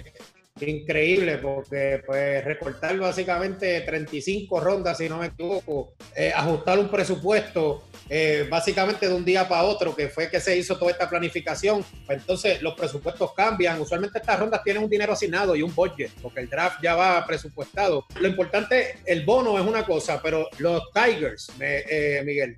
increíble 0.67 1.37
porque 1.37 2.01
pues 2.05 2.43
recortar 2.43 2.97
básicamente 2.97 3.81
35 3.81 4.59
rondas 4.59 4.97
si 4.97 5.07
no 5.07 5.19
me 5.19 5.27
equivoco 5.27 5.93
eh, 6.15 6.31
ajustar 6.35 6.79
un 6.79 6.89
presupuesto 6.89 7.83
eh, 8.09 8.47
básicamente 8.49 9.07
de 9.07 9.13
un 9.13 9.23
día 9.23 9.47
para 9.47 9.63
otro 9.63 9.95
que 9.95 10.09
fue 10.09 10.29
que 10.29 10.39
se 10.39 10.57
hizo 10.57 10.77
toda 10.77 10.91
esta 10.91 11.09
planificación 11.09 11.85
pues 12.05 12.19
entonces 12.19 12.61
los 12.61 12.73
presupuestos 12.73 13.33
cambian. 13.33 13.79
Usualmente 13.79 14.19
estas 14.19 14.39
rondas 14.39 14.63
tienen 14.63 14.83
un 14.83 14.89
dinero 14.89 15.13
asignado 15.13 15.55
y 15.55 15.61
un 15.61 15.73
budget 15.73 16.11
porque 16.21 16.41
el 16.41 16.49
draft 16.49 16.81
ya 16.81 16.95
va 16.95 17.25
presupuestado. 17.25 18.05
Lo 18.19 18.27
importante 18.27 18.97
el 19.05 19.23
bono 19.25 19.57
es 19.59 19.65
una 19.65 19.85
cosa 19.85 20.19
pero 20.21 20.47
los 20.57 20.83
Tigers 20.91 21.51
eh, 21.59 22.21
Miguel 22.25 22.57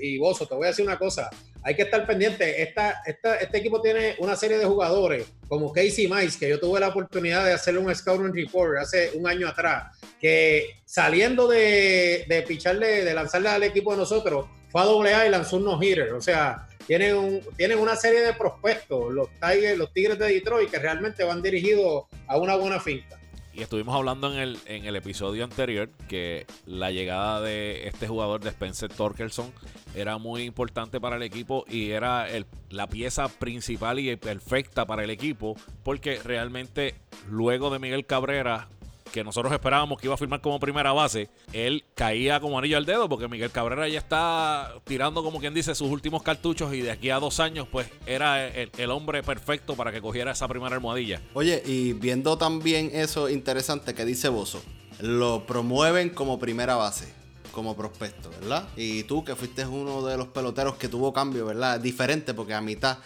y 0.00 0.18
Bozo 0.18 0.46
te 0.46 0.54
voy 0.54 0.64
a 0.64 0.68
decir 0.68 0.84
una 0.84 0.98
cosa. 0.98 1.28
Hay 1.64 1.76
que 1.76 1.82
estar 1.82 2.04
pendiente. 2.06 2.60
Esta, 2.60 3.02
este 3.06 3.58
equipo 3.58 3.80
tiene 3.80 4.16
una 4.18 4.34
serie 4.34 4.58
de 4.58 4.64
jugadores 4.64 5.26
como 5.52 5.70
Casey 5.70 6.08
Mice, 6.08 6.38
que 6.38 6.48
yo 6.48 6.58
tuve 6.58 6.80
la 6.80 6.88
oportunidad 6.88 7.44
de 7.44 7.52
hacerle 7.52 7.80
un 7.80 7.94
scouting 7.94 8.32
report 8.32 8.78
hace 8.78 9.10
un 9.12 9.26
año 9.28 9.46
atrás, 9.46 9.94
que 10.18 10.80
saliendo 10.86 11.46
de, 11.46 12.24
de 12.26 12.40
picharle, 12.48 13.04
de 13.04 13.12
lanzarle 13.12 13.50
al 13.50 13.62
equipo 13.62 13.90
de 13.90 13.98
nosotros, 13.98 14.46
fue 14.70 14.80
a 14.80 14.84
doble 14.84 15.10
y 15.10 15.28
lanzó 15.28 15.58
unos 15.58 15.78
hitters. 15.84 16.12
O 16.12 16.22
sea, 16.22 16.66
tienen, 16.86 17.16
un, 17.16 17.40
tienen 17.54 17.78
una 17.80 17.96
serie 17.96 18.22
de 18.22 18.32
prospectos, 18.32 19.12
los 19.12 19.28
Tigers, 19.42 19.76
los 19.76 19.92
Tigres 19.92 20.18
de 20.18 20.28
Detroit, 20.28 20.70
que 20.70 20.78
realmente 20.78 21.22
van 21.22 21.42
dirigidos 21.42 22.04
a 22.28 22.38
una 22.38 22.56
buena 22.56 22.80
finca. 22.80 23.20
Y 23.54 23.60
estuvimos 23.60 23.94
hablando 23.94 24.32
en 24.32 24.38
el, 24.38 24.58
en 24.66 24.86
el 24.86 24.96
episodio 24.96 25.44
anterior 25.44 25.90
que 26.08 26.46
la 26.64 26.90
llegada 26.90 27.42
de 27.42 27.86
este 27.86 28.08
jugador 28.08 28.40
de 28.40 28.48
Spencer 28.48 28.90
Torkelson 28.90 29.52
era 29.94 30.16
muy 30.16 30.44
importante 30.44 31.00
para 31.00 31.16
el 31.16 31.22
equipo 31.22 31.66
y 31.68 31.90
era 31.90 32.30
el, 32.30 32.46
la 32.70 32.86
pieza 32.86 33.28
principal 33.28 33.98
y 33.98 34.16
perfecta 34.16 34.86
para 34.86 35.04
el 35.04 35.10
equipo 35.10 35.54
porque 35.82 36.18
realmente 36.24 36.94
luego 37.28 37.68
de 37.68 37.78
Miguel 37.78 38.06
Cabrera 38.06 38.68
que 39.12 39.22
nosotros 39.22 39.52
esperábamos 39.52 40.00
que 40.00 40.06
iba 40.08 40.14
a 40.14 40.18
firmar 40.18 40.40
como 40.40 40.58
primera 40.58 40.92
base, 40.92 41.28
él 41.52 41.84
caía 41.94 42.40
como 42.40 42.58
anillo 42.58 42.76
al 42.76 42.86
dedo 42.86 43.08
porque 43.08 43.28
Miguel 43.28 43.50
Cabrera 43.50 43.86
ya 43.86 43.98
está 43.98 44.74
tirando, 44.84 45.22
como 45.22 45.38
quien 45.38 45.54
dice, 45.54 45.74
sus 45.74 45.88
últimos 45.88 46.22
cartuchos 46.22 46.74
y 46.74 46.80
de 46.80 46.90
aquí 46.90 47.10
a 47.10 47.20
dos 47.20 47.38
años, 47.38 47.68
pues 47.70 47.86
era 48.06 48.48
el, 48.48 48.90
hombre 48.90 49.22
perfecto 49.22 49.74
para 49.74 49.92
que 49.92 50.00
cogiera 50.00 50.32
esa 50.32 50.48
primera 50.48 50.74
almohadilla. 50.74 51.20
Oye, 51.34 51.62
y 51.64 51.92
viendo 51.92 52.36
también 52.36 52.90
eso 52.92 53.28
interesante 53.28 53.94
que 53.94 54.04
dice 54.04 54.28
Bozo, 54.28 54.62
lo 55.00 55.46
promueven 55.46 56.10
como 56.10 56.38
primera 56.38 56.74
base 56.74 57.12
como 57.52 57.76
prospecto, 57.76 58.30
¿verdad? 58.30 58.66
Y 58.76 59.02
tú 59.04 59.24
que 59.24 59.36
fuiste 59.36 59.66
uno 59.66 60.04
de 60.06 60.16
los 60.16 60.28
peloteros 60.28 60.76
que 60.76 60.88
tuvo 60.88 61.12
cambio, 61.12 61.44
¿verdad? 61.44 61.78
Diferente 61.78 62.32
porque 62.32 62.54
a 62.54 62.62
mitad 62.62 62.98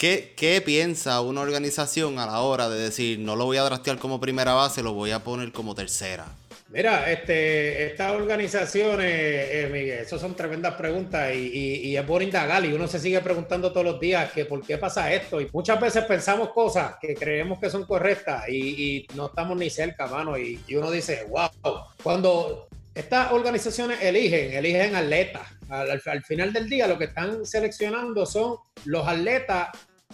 ¿Qué, 0.00 0.62
piensa 0.64 1.20
una 1.20 1.42
organización 1.42 2.18
a 2.18 2.24
la 2.24 2.40
hora 2.40 2.70
de 2.70 2.80
decir 2.80 3.18
no 3.18 3.36
lo 3.36 3.44
voy 3.44 3.58
a 3.58 3.64
drastear 3.64 3.98
como 3.98 4.18
primera 4.18 4.54
base, 4.54 4.82
lo 4.82 4.94
voy 4.94 5.10
a 5.10 5.18
poner 5.18 5.52
como 5.52 5.74
tercera? 5.74 6.24
Mira, 6.70 7.12
este, 7.12 7.84
estas 7.84 8.12
organizaciones, 8.12 9.06
eh, 9.06 9.68
Miguel, 9.70 9.98
esas 9.98 10.18
son 10.22 10.34
tremendas 10.34 10.72
preguntas 10.76 11.34
y, 11.34 11.94
es 11.94 12.02
por 12.04 12.22
indagar 12.22 12.64
y 12.64 12.72
uno 12.72 12.88
se 12.88 12.98
sigue 12.98 13.20
preguntando 13.20 13.72
todos 13.72 13.84
los 13.84 14.00
días 14.00 14.32
que 14.32 14.46
por 14.46 14.64
qué 14.64 14.78
pasa 14.78 15.12
esto. 15.12 15.38
Y 15.38 15.48
muchas 15.52 15.78
veces 15.78 16.02
pensamos 16.06 16.48
cosas 16.48 16.94
que 16.98 17.14
creemos 17.14 17.60
que 17.60 17.68
son 17.68 17.84
correctas 17.84 18.48
y, 18.48 19.06
no 19.14 19.26
estamos 19.26 19.54
ni 19.58 19.68
cerca, 19.68 20.06
mano, 20.06 20.38
y, 20.38 20.58
uno 20.74 20.90
dice, 20.90 21.26
wow, 21.28 21.50
cuando 22.02 22.68
estas 22.94 23.32
organizaciones 23.32 24.00
eligen, 24.00 24.54
eligen 24.54 24.94
atletas, 24.94 25.46
al 25.68 26.22
final 26.22 26.54
del 26.54 26.70
día 26.70 26.88
lo 26.88 26.96
que 26.96 27.04
están 27.04 27.44
seleccionando 27.44 28.24
son 28.24 28.56
los 28.86 29.06
atletas 29.06 29.68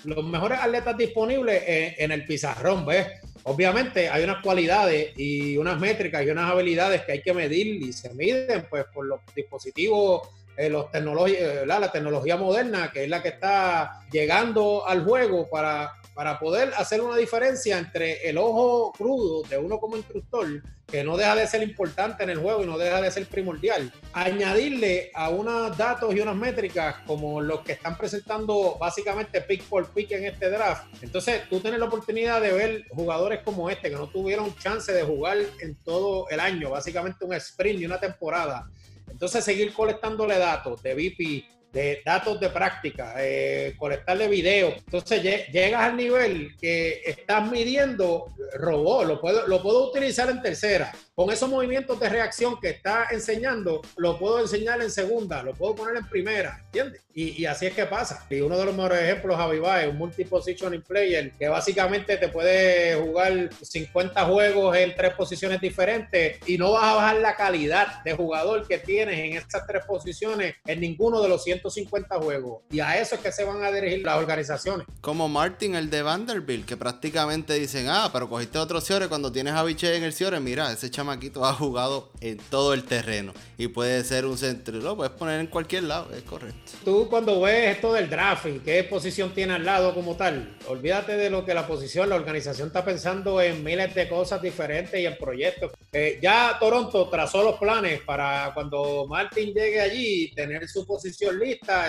los 0.04 0.24
mejores 0.24 0.58
atletas 0.60 0.96
disponibles 0.96 1.62
en, 1.66 2.12
el 2.12 2.26
pizarrón, 2.26 2.86
¿ves? 2.86 3.08
Obviamente 3.44 4.08
hay 4.08 4.24
unas 4.24 4.42
cualidades 4.42 5.12
y 5.16 5.56
unas 5.56 5.78
métricas 5.78 6.24
y 6.24 6.30
unas 6.30 6.50
habilidades 6.50 7.02
que 7.02 7.12
hay 7.12 7.22
que 7.22 7.32
medir 7.32 7.66
y 7.66 7.92
se 7.92 8.12
miden 8.12 8.66
pues 8.68 8.84
por 8.92 9.06
los 9.06 9.20
dispositivos, 9.34 10.28
eh, 10.56 10.68
los 10.68 10.86
eh, 10.94 11.64
la 11.66 11.92
tecnología 11.92 12.36
moderna 12.36 12.90
que 12.92 13.04
es 13.04 13.10
la 13.10 13.22
que 13.22 13.28
está 13.28 14.00
llegando 14.10 14.86
al 14.86 15.04
juego 15.04 15.48
para 15.48 15.92
para 16.16 16.38
poder 16.38 16.72
hacer 16.78 17.02
una 17.02 17.14
diferencia 17.14 17.76
entre 17.76 18.26
el 18.26 18.38
ojo 18.38 18.90
crudo 18.96 19.42
de 19.42 19.58
uno 19.58 19.78
como 19.78 19.98
instructor, 19.98 20.62
que 20.86 21.04
no 21.04 21.14
deja 21.14 21.34
de 21.34 21.46
ser 21.46 21.62
importante 21.62 22.24
en 22.24 22.30
el 22.30 22.38
juego 22.38 22.62
y 22.62 22.66
no 22.66 22.78
deja 22.78 23.02
de 23.02 23.10
ser 23.10 23.26
primordial, 23.26 23.92
añadirle 24.14 25.10
a 25.14 25.28
unos 25.28 25.76
datos 25.76 26.14
y 26.14 26.20
unas 26.20 26.34
métricas 26.34 26.96
como 27.06 27.42
los 27.42 27.60
que 27.60 27.72
están 27.72 27.98
presentando 27.98 28.78
básicamente 28.80 29.42
pick 29.42 29.64
por 29.64 29.90
pick 29.90 30.12
en 30.12 30.24
este 30.24 30.48
draft. 30.48 30.86
Entonces 31.02 31.42
tú 31.50 31.60
tienes 31.60 31.78
la 31.78 31.86
oportunidad 31.86 32.40
de 32.40 32.52
ver 32.52 32.86
jugadores 32.88 33.40
como 33.44 33.68
este 33.68 33.90
que 33.90 33.96
no 33.96 34.08
tuvieron 34.08 34.56
chance 34.56 34.90
de 34.90 35.02
jugar 35.02 35.36
en 35.60 35.74
todo 35.84 36.30
el 36.30 36.40
año, 36.40 36.70
básicamente 36.70 37.26
un 37.26 37.34
sprint 37.34 37.82
y 37.82 37.84
una 37.84 38.00
temporada. 38.00 38.70
Entonces 39.10 39.44
seguir 39.44 39.74
colectándole 39.74 40.38
datos 40.38 40.82
de 40.82 40.94
VP, 40.94 41.55
de 41.76 42.00
datos 42.02 42.40
de 42.40 42.48
práctica, 42.48 43.16
eh, 43.18 43.74
colectarle 43.76 44.28
video. 44.28 44.72
Entonces 44.78 45.22
llegas 45.52 45.82
al 45.82 45.94
nivel 45.94 46.56
que 46.58 47.02
estás 47.04 47.50
midiendo 47.50 48.34
robot, 48.54 49.06
lo 49.06 49.20
puedo, 49.20 49.46
lo 49.46 49.62
puedo 49.62 49.90
utilizar 49.90 50.30
en 50.30 50.40
tercera. 50.40 50.90
Con 51.14 51.30
esos 51.30 51.50
movimientos 51.50 52.00
de 52.00 52.08
reacción 52.08 52.58
que 52.60 52.70
está 52.70 53.08
enseñando, 53.10 53.82
lo 53.98 54.18
puedo 54.18 54.40
enseñar 54.40 54.80
en 54.80 54.90
segunda, 54.90 55.42
lo 55.42 55.52
puedo 55.52 55.74
poner 55.74 55.96
en 55.96 56.08
primera, 56.08 56.62
¿entiendes? 56.64 57.02
Y, 57.18 57.46
así 57.46 57.64
es 57.64 57.72
que 57.72 57.86
pasa. 57.86 58.26
Y 58.28 58.42
uno 58.42 58.58
de 58.58 58.66
los 58.66 58.76
mejores 58.76 59.00
ejemplos, 59.00 59.38
Javi 59.38 59.56
es 59.56 59.88
un 59.88 59.96
multi-positioning 59.96 60.82
player 60.82 61.32
que 61.32 61.48
básicamente 61.48 62.18
te 62.18 62.28
puede 62.28 62.94
jugar 62.94 63.48
50 63.58 64.26
juegos 64.26 64.76
en 64.76 64.94
tres 64.94 65.14
posiciones 65.14 65.58
diferentes 65.58 66.38
y 66.46 66.58
no 66.58 66.72
vas 66.72 66.84
a 66.84 66.94
bajar 66.96 67.16
la 67.16 67.34
calidad 67.34 68.04
de 68.04 68.12
jugador 68.12 68.68
que 68.68 68.76
tienes 68.76 69.18
en 69.18 69.32
esas 69.38 69.66
tres 69.66 69.86
posiciones 69.86 70.56
en 70.66 70.78
ninguno 70.78 71.22
de 71.22 71.30
los 71.30 71.42
100 71.42 71.62
150 71.70 72.16
juegos. 72.20 72.62
Y 72.70 72.80
a 72.80 73.00
eso 73.00 73.14
es 73.16 73.20
que 73.20 73.32
se 73.32 73.44
van 73.44 73.62
a 73.62 73.70
dirigir 73.70 74.04
las 74.04 74.18
organizaciones. 74.18 74.86
Como 75.00 75.28
Martin, 75.28 75.74
el 75.74 75.90
de 75.90 76.02
Vanderbilt, 76.02 76.66
que 76.66 76.76
prácticamente 76.76 77.54
dicen, 77.54 77.88
ah, 77.88 78.10
pero 78.12 78.28
cogiste 78.28 78.58
otro 78.58 78.80
Ciore 78.80 79.08
cuando 79.08 79.32
tienes 79.32 79.54
a 79.54 79.62
Biche 79.62 79.96
en 79.96 80.04
el 80.04 80.12
Ciore. 80.12 80.40
Mira, 80.40 80.72
ese 80.72 80.90
chamaquito 80.90 81.44
ha 81.44 81.52
jugado 81.52 82.10
en 82.20 82.38
todo 82.38 82.74
el 82.74 82.84
terreno 82.84 83.32
y 83.58 83.68
puede 83.68 84.02
ser 84.04 84.26
un 84.26 84.38
centro. 84.38 84.76
Lo 84.78 84.96
puedes 84.96 85.12
poner 85.12 85.40
en 85.40 85.46
cualquier 85.46 85.84
lado, 85.84 86.08
es 86.14 86.22
correcto. 86.22 86.72
Tú 86.84 87.08
cuando 87.08 87.40
ves 87.40 87.76
esto 87.76 87.92
del 87.92 88.08
drafting, 88.08 88.60
qué 88.60 88.84
posición 88.84 89.32
tiene 89.32 89.54
al 89.54 89.64
lado 89.64 89.94
como 89.94 90.16
tal, 90.16 90.56
olvídate 90.68 91.16
de 91.16 91.30
lo 91.30 91.44
que 91.44 91.54
la 91.54 91.66
posición, 91.66 92.08
la 92.08 92.16
organización 92.16 92.68
está 92.68 92.84
pensando 92.84 93.40
en 93.40 93.62
miles 93.62 93.94
de 93.94 94.08
cosas 94.08 94.40
diferentes 94.42 94.98
y 94.98 95.06
en 95.06 95.16
proyectos. 95.16 95.72
Eh, 95.92 96.18
ya 96.22 96.56
Toronto 96.58 97.08
trazó 97.08 97.42
los 97.42 97.58
planes 97.58 98.00
para 98.02 98.52
cuando 98.54 99.06
Martin 99.08 99.52
llegue 99.52 99.80
allí, 99.80 100.32
tener 100.34 100.68
su 100.68 100.86
posición 100.86 101.38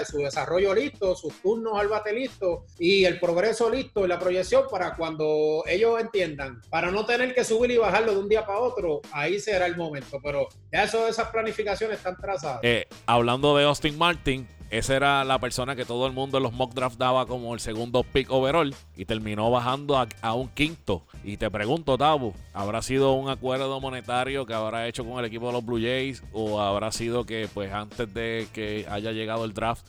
su 0.05 0.17
desarrollo 0.19 0.73
listo, 0.73 1.15
sus 1.15 1.33
turnos 1.41 1.79
al 1.79 1.87
bate 1.87 2.13
listo 2.13 2.65
y 2.79 3.05
el 3.05 3.19
progreso 3.19 3.69
listo 3.69 4.05
y 4.05 4.07
la 4.07 4.19
proyección 4.19 4.65
para 4.69 4.95
cuando 4.95 5.63
ellos 5.67 5.99
entiendan, 5.99 6.61
para 6.69 6.91
no 6.91 7.05
tener 7.05 7.33
que 7.33 7.43
subir 7.43 7.71
y 7.71 7.77
bajarlo 7.77 8.13
de 8.13 8.19
un 8.19 8.29
día 8.29 8.45
para 8.45 8.59
otro, 8.59 9.01
ahí 9.11 9.39
será 9.39 9.65
el 9.65 9.75
momento. 9.75 10.19
Pero 10.23 10.47
ya 10.71 10.83
eso, 10.83 11.07
esas 11.07 11.29
planificaciones 11.29 11.97
están 11.97 12.17
trazadas. 12.17 12.59
Eh, 12.63 12.85
hablando 13.05 13.55
de 13.57 13.65
Austin 13.65 13.97
Martin, 13.97 14.47
esa 14.69 14.95
era 14.97 15.23
la 15.23 15.39
persona 15.39 15.77
que 15.77 15.85
todo 15.85 16.07
el 16.07 16.13
mundo 16.13 16.37
en 16.37 16.43
los 16.43 16.51
mock 16.51 16.73
drafts 16.73 16.97
daba 16.97 17.25
como 17.25 17.53
el 17.53 17.61
segundo 17.61 18.03
pick 18.03 18.29
overall 18.29 18.75
y 18.97 19.05
terminó 19.05 19.49
bajando 19.49 19.97
a, 19.97 20.33
un 20.33 20.49
quinto. 20.49 21.05
Y 21.23 21.37
te 21.37 21.49
pregunto, 21.49 21.97
Tabu, 21.97 22.33
¿habrá 22.53 22.81
sido 22.81 23.13
un 23.13 23.29
acuerdo 23.29 23.79
monetario 23.79 24.45
que 24.45 24.53
habrá 24.53 24.87
hecho 24.87 25.05
con 25.05 25.19
el 25.19 25.25
equipo 25.25 25.47
de 25.47 25.53
los 25.53 25.65
Blue 25.65 25.79
Jays 25.79 26.21
o 26.33 26.59
habrá 26.59 26.91
sido 26.91 27.25
que 27.25 27.47
pues 27.53 27.71
antes 27.71 28.13
de 28.13 28.47
que 28.51 28.85
haya 28.89 29.11
llegado 29.13 29.45
el 29.45 29.53
draft 29.53 29.85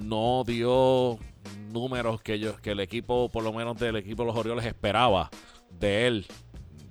no 0.00 0.42
dio 0.44 1.18
números 1.70 2.20
que, 2.22 2.34
ellos, 2.34 2.58
que 2.60 2.72
el 2.72 2.80
equipo, 2.80 3.28
por 3.28 3.44
lo 3.44 3.52
menos 3.52 3.78
del 3.78 3.94
equipo 3.96 4.24
de 4.24 4.26
los 4.26 4.36
Orioles 4.36 4.66
esperaba 4.66 5.30
de 5.70 6.08
él? 6.08 6.26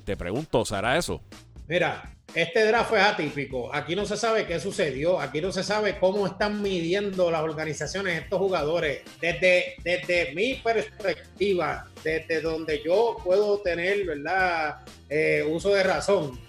Te 0.06 0.16
pregunto, 0.16 0.64
¿será 0.64 0.98
eso? 0.98 1.22
Mira, 1.68 2.16
este 2.34 2.66
draft 2.66 2.94
es 2.94 3.02
atípico. 3.02 3.74
Aquí 3.74 3.96
no 3.96 4.06
se 4.06 4.18
sabe 4.18 4.46
qué 4.46 4.60
sucedió. 4.60 5.20
Aquí 5.20 5.42
no 5.42 5.52
se 5.52 5.64
sabe 5.64 5.98
cómo 6.00 6.28
están 6.28 6.62
midiendo 6.62 7.32
las 7.32 7.42
organizaciones 7.42 8.22
estos 8.22 8.40
jugadores. 8.40 9.02
Desde, 9.22 9.76
desde 9.84 10.34
mi 10.36 10.56
perspectiva, 10.56 11.88
desde 12.04 12.42
donde 12.42 12.84
yo 12.84 13.18
puedo 13.24 13.60
tener, 13.60 14.06
¿verdad? 14.06 14.78
Eh, 15.10 15.46
uso 15.50 15.70
de 15.70 15.84
razón. 15.84 16.40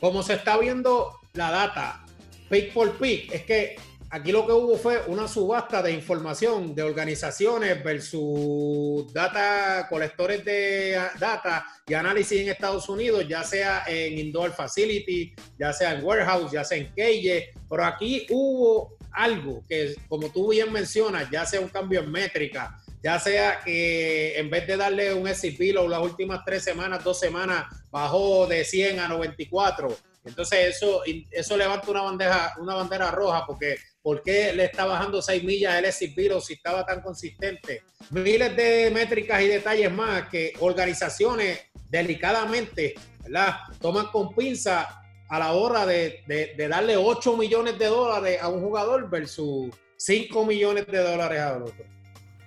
Como 0.00 0.22
se 0.22 0.34
está 0.34 0.56
viendo 0.56 1.12
la 1.34 1.50
data, 1.50 2.04
pick 2.48 2.72
por 2.72 2.96
pick, 2.98 3.32
es 3.32 3.42
que 3.42 3.76
aquí 4.14 4.30
lo 4.30 4.46
que 4.46 4.52
hubo 4.52 4.78
fue 4.78 5.02
una 5.08 5.26
subasta 5.26 5.82
de 5.82 5.90
información 5.90 6.72
de 6.72 6.84
organizaciones 6.84 7.82
versus 7.82 9.12
data, 9.12 9.88
colectores 9.90 10.44
de 10.44 10.96
data 11.18 11.66
y 11.84 11.94
análisis 11.94 12.40
en 12.40 12.48
Estados 12.48 12.88
Unidos, 12.88 13.26
ya 13.26 13.42
sea 13.42 13.82
en 13.88 14.16
Indoor 14.16 14.52
Facility, 14.52 15.34
ya 15.58 15.72
sea 15.72 15.94
en 15.94 16.04
Warehouse, 16.04 16.52
ya 16.52 16.62
sea 16.62 16.78
en 16.78 16.92
Calle, 16.94 17.54
pero 17.68 17.84
aquí 17.84 18.24
hubo 18.30 18.96
algo 19.10 19.64
que, 19.68 19.96
como 20.08 20.30
tú 20.30 20.48
bien 20.50 20.72
mencionas, 20.72 21.28
ya 21.28 21.44
sea 21.44 21.60
un 21.60 21.68
cambio 21.68 21.98
en 21.98 22.12
métrica, 22.12 22.80
ya 23.02 23.18
sea 23.18 23.62
que 23.64 24.38
en 24.38 24.48
vez 24.48 24.64
de 24.68 24.76
darle 24.76 25.12
un 25.12 25.26
SCP 25.26 25.74
las 25.88 26.00
últimas 26.00 26.44
tres 26.44 26.62
semanas, 26.62 27.02
dos 27.02 27.18
semanas, 27.18 27.66
bajó 27.90 28.46
de 28.46 28.64
100 28.64 29.00
a 29.00 29.08
94. 29.08 29.88
Entonces 30.24 30.76
eso, 30.76 31.02
eso 31.32 31.56
levanta 31.56 31.90
una 31.90 32.02
bandeja, 32.02 32.54
una 32.58 32.76
bandera 32.76 33.10
roja 33.10 33.44
porque 33.44 33.76
¿Por 34.04 34.22
qué 34.22 34.52
le 34.52 34.66
está 34.66 34.84
bajando 34.84 35.22
6 35.22 35.42
millas 35.44 35.82
el 35.82 35.90
SCP 35.90 36.38
si 36.38 36.52
estaba 36.52 36.84
tan 36.84 37.00
consistente? 37.00 37.84
Miles 38.10 38.54
de 38.54 38.90
métricas 38.92 39.40
y 39.40 39.48
detalles 39.48 39.90
más 39.90 40.28
que 40.28 40.52
organizaciones 40.60 41.58
delicadamente 41.88 42.96
¿verdad? 43.22 43.60
toman 43.80 44.08
con 44.08 44.34
pinza 44.34 45.00
a 45.26 45.38
la 45.38 45.52
hora 45.54 45.86
de, 45.86 46.22
darle 46.68 46.98
8 46.98 47.34
millones 47.38 47.78
de 47.78 47.86
dólares 47.86 48.42
a 48.42 48.48
un 48.50 48.60
jugador 48.60 49.08
versus 49.08 49.70
5 49.96 50.44
millones 50.44 50.86
de 50.86 50.98
dólares 50.98 51.40
a 51.40 51.56
otro. 51.56 51.86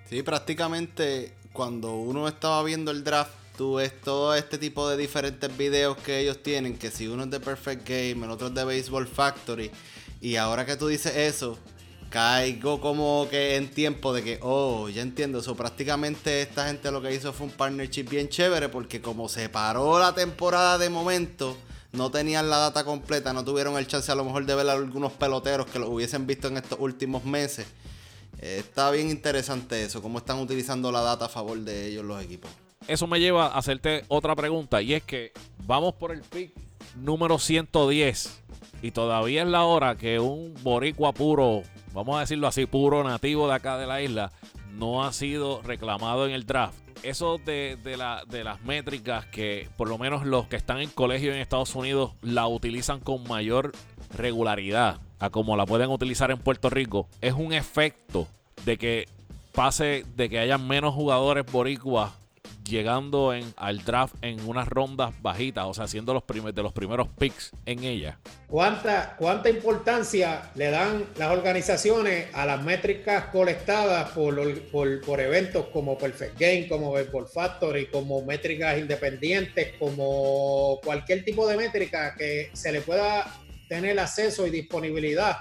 Sí, 0.08 0.22
prácticamente 0.22 1.34
cuando 1.54 1.96
uno 1.96 2.28
estaba 2.28 2.62
viendo 2.62 2.92
el 2.92 3.04
draft, 3.04 3.34
tú 3.58 3.78
ves 3.78 4.00
todo 4.00 4.36
este 4.36 4.60
tipo 4.60 4.88
de 4.88 4.96
diferentes 4.96 5.58
videos 5.58 5.98
que 5.98 6.20
ellos 6.20 6.44
tienen, 6.44 6.78
que 6.78 6.92
si 6.92 7.08
uno 7.08 7.24
es 7.24 7.32
de 7.32 7.40
Perfect 7.40 7.90
Game, 7.90 8.24
el 8.24 8.30
otro 8.30 8.50
es 8.50 8.54
de 8.54 8.64
Baseball 8.64 9.08
Factory 9.08 9.72
y 10.22 10.36
ahora 10.36 10.66
que 10.66 10.76
tú 10.76 10.88
dices 10.88 11.16
eso, 11.16 11.58
caigo 12.10 12.80
como 12.82 13.28
que 13.30 13.56
en 13.56 13.70
tiempo 13.70 14.14
de 14.14 14.24
que, 14.24 14.40
oh, 14.42 14.90
ya 14.90 15.02
entiendo. 15.02 15.40
eso 15.40 15.56
prácticamente 15.56 16.42
esta 16.42 16.68
gente 16.68 16.92
lo 16.92 17.02
que 17.02 17.14
hizo 17.14 17.34
fue 17.34 17.48
un 17.48 17.52
partnership 17.52 18.04
bien 18.10 18.30
chévere 18.30 18.70
porque 18.70 19.02
como 19.02 19.30
se 19.30 19.50
paró 19.50 20.00
la 20.00 20.14
temporada 20.14 20.78
de 20.78 20.90
momento, 20.90 21.58
no 21.92 22.12
tenían 22.12 22.50
la 22.50 22.58
data 22.58 22.84
completa, 22.84 23.34
no 23.34 23.44
tuvieron 23.44 23.78
el 23.78 23.88
chance 23.88 24.12
a 24.12 24.16
lo 24.16 24.24
mejor 24.26 24.46
de 24.46 24.56
ver 24.56 24.70
a 24.70 24.74
algunos 24.74 25.14
peloteros 25.14 25.68
que 25.68 25.80
lo 25.80 25.90
hubiesen 25.90 26.28
visto 26.28 26.48
en 26.48 26.58
estos 26.58 26.80
últimos 26.80 27.24
meses. 27.26 27.68
Eh, 28.40 28.58
está 28.60 28.92
bien 28.92 29.10
interesante 29.10 29.84
eso, 29.84 30.02
cómo 30.02 30.20
están 30.20 30.40
utilizando 30.40 30.92
la 30.92 31.02
data 31.02 31.26
a 31.26 31.30
favor 31.30 31.58
de 31.60 31.88
ellos 31.88 32.06
los 32.06 32.24
equipos. 32.24 32.52
Eso 32.88 33.08
me 33.08 33.20
lleva 33.20 33.48
a 33.48 33.58
hacerte 33.58 34.06
otra 34.08 34.36
pregunta 34.36 34.82
y 34.82 34.94
es 34.94 35.04
que 35.04 35.34
vamos 35.66 35.96
por 35.96 36.12
el 36.12 36.22
pick 36.22 36.67
número 36.96 37.40
110 37.40 38.44
y 38.82 38.92
todavía 38.92 39.44
es 39.44 39.48
la 39.48 39.64
hora 39.64 39.96
que 39.96 40.20
un 40.20 40.54
boricua 40.62 41.14
puro, 41.14 41.64
vamos 41.94 42.18
a 42.18 42.22
decirlo 42.22 42.48
así, 42.48 42.66
puro 42.66 43.04
nativo 43.04 43.48
de 43.48 43.56
acá 43.56 43.78
de 43.78 43.88
la 43.88 44.02
isla, 44.02 44.32
no 44.76 45.04
ha 45.04 45.14
sido 45.14 45.62
reclamado 45.64 46.28
en 46.28 46.34
el 46.34 46.46
draft. 46.46 46.78
Eso 47.04 47.38
de, 47.38 47.78
la, 47.98 48.24
de 48.28 48.44
las 48.44 48.62
métricas 48.64 49.26
que 49.28 49.70
por 49.78 49.88
lo 49.88 49.98
menos 49.98 50.26
los 50.26 50.48
que 50.48 50.56
están 50.56 50.80
en 50.80 50.90
colegio 50.90 51.32
en 51.32 51.40
Estados 51.40 51.76
Unidos 51.76 52.14
la 52.22 52.48
utilizan 52.48 53.00
con 53.00 53.24
mayor 53.28 53.72
regularidad 54.16 55.00
a 55.20 55.30
como 55.30 55.56
la 55.56 55.66
pueden 55.66 55.90
utilizar 55.90 56.32
en 56.32 56.40
Puerto 56.40 56.70
Rico, 56.70 57.08
es 57.22 57.34
un 57.34 57.54
efecto 57.54 58.28
de 58.66 58.78
que 58.78 59.08
pase, 59.54 60.06
de 60.16 60.30
que 60.30 60.40
haya 60.40 60.58
menos 60.58 60.94
jugadores 60.94 61.46
boricuas 61.52 62.12
llegando 62.64 63.34
en, 63.34 63.54
al 63.56 63.84
draft 63.84 64.16
en 64.22 64.40
unas 64.48 64.68
rondas 64.68 65.14
bajitas, 65.22 65.66
o 65.66 65.74
sea, 65.74 65.88
siendo 65.88 66.14
los 66.14 66.24
de 66.28 66.64
los 66.64 66.74
primeros 66.74 67.08
picks 67.08 67.52
en 67.66 67.84
ella. 67.84 68.20
¿Cuánta, 68.48 69.16
¿Cuánta 69.18 69.50
importancia 69.50 70.52
le 70.56 70.70
dan 70.70 71.06
las 71.18 71.32
organizaciones 71.32 72.28
a 72.34 72.46
las 72.46 72.62
métricas 72.64 73.26
colectadas 73.26 74.12
por, 74.12 74.38
por, 74.72 75.20
eventos 75.20 75.68
como 75.68 75.98
Perfect 75.98 76.40
Game, 76.40 76.68
como 76.68 76.92
Baseball 76.92 77.28
Factory, 77.28 77.88
como 77.88 78.22
métricas 78.24 78.78
independientes, 78.78 79.74
como 79.80 80.80
cualquier 80.84 81.24
tipo 81.24 81.48
de 81.48 81.58
métrica 81.58 82.16
que 82.16 82.50
se 82.54 82.72
le 82.72 82.82
pueda 82.82 83.26
tener 83.68 84.00
acceso 84.00 84.48
y 84.48 84.50
disponibilidad 84.50 85.38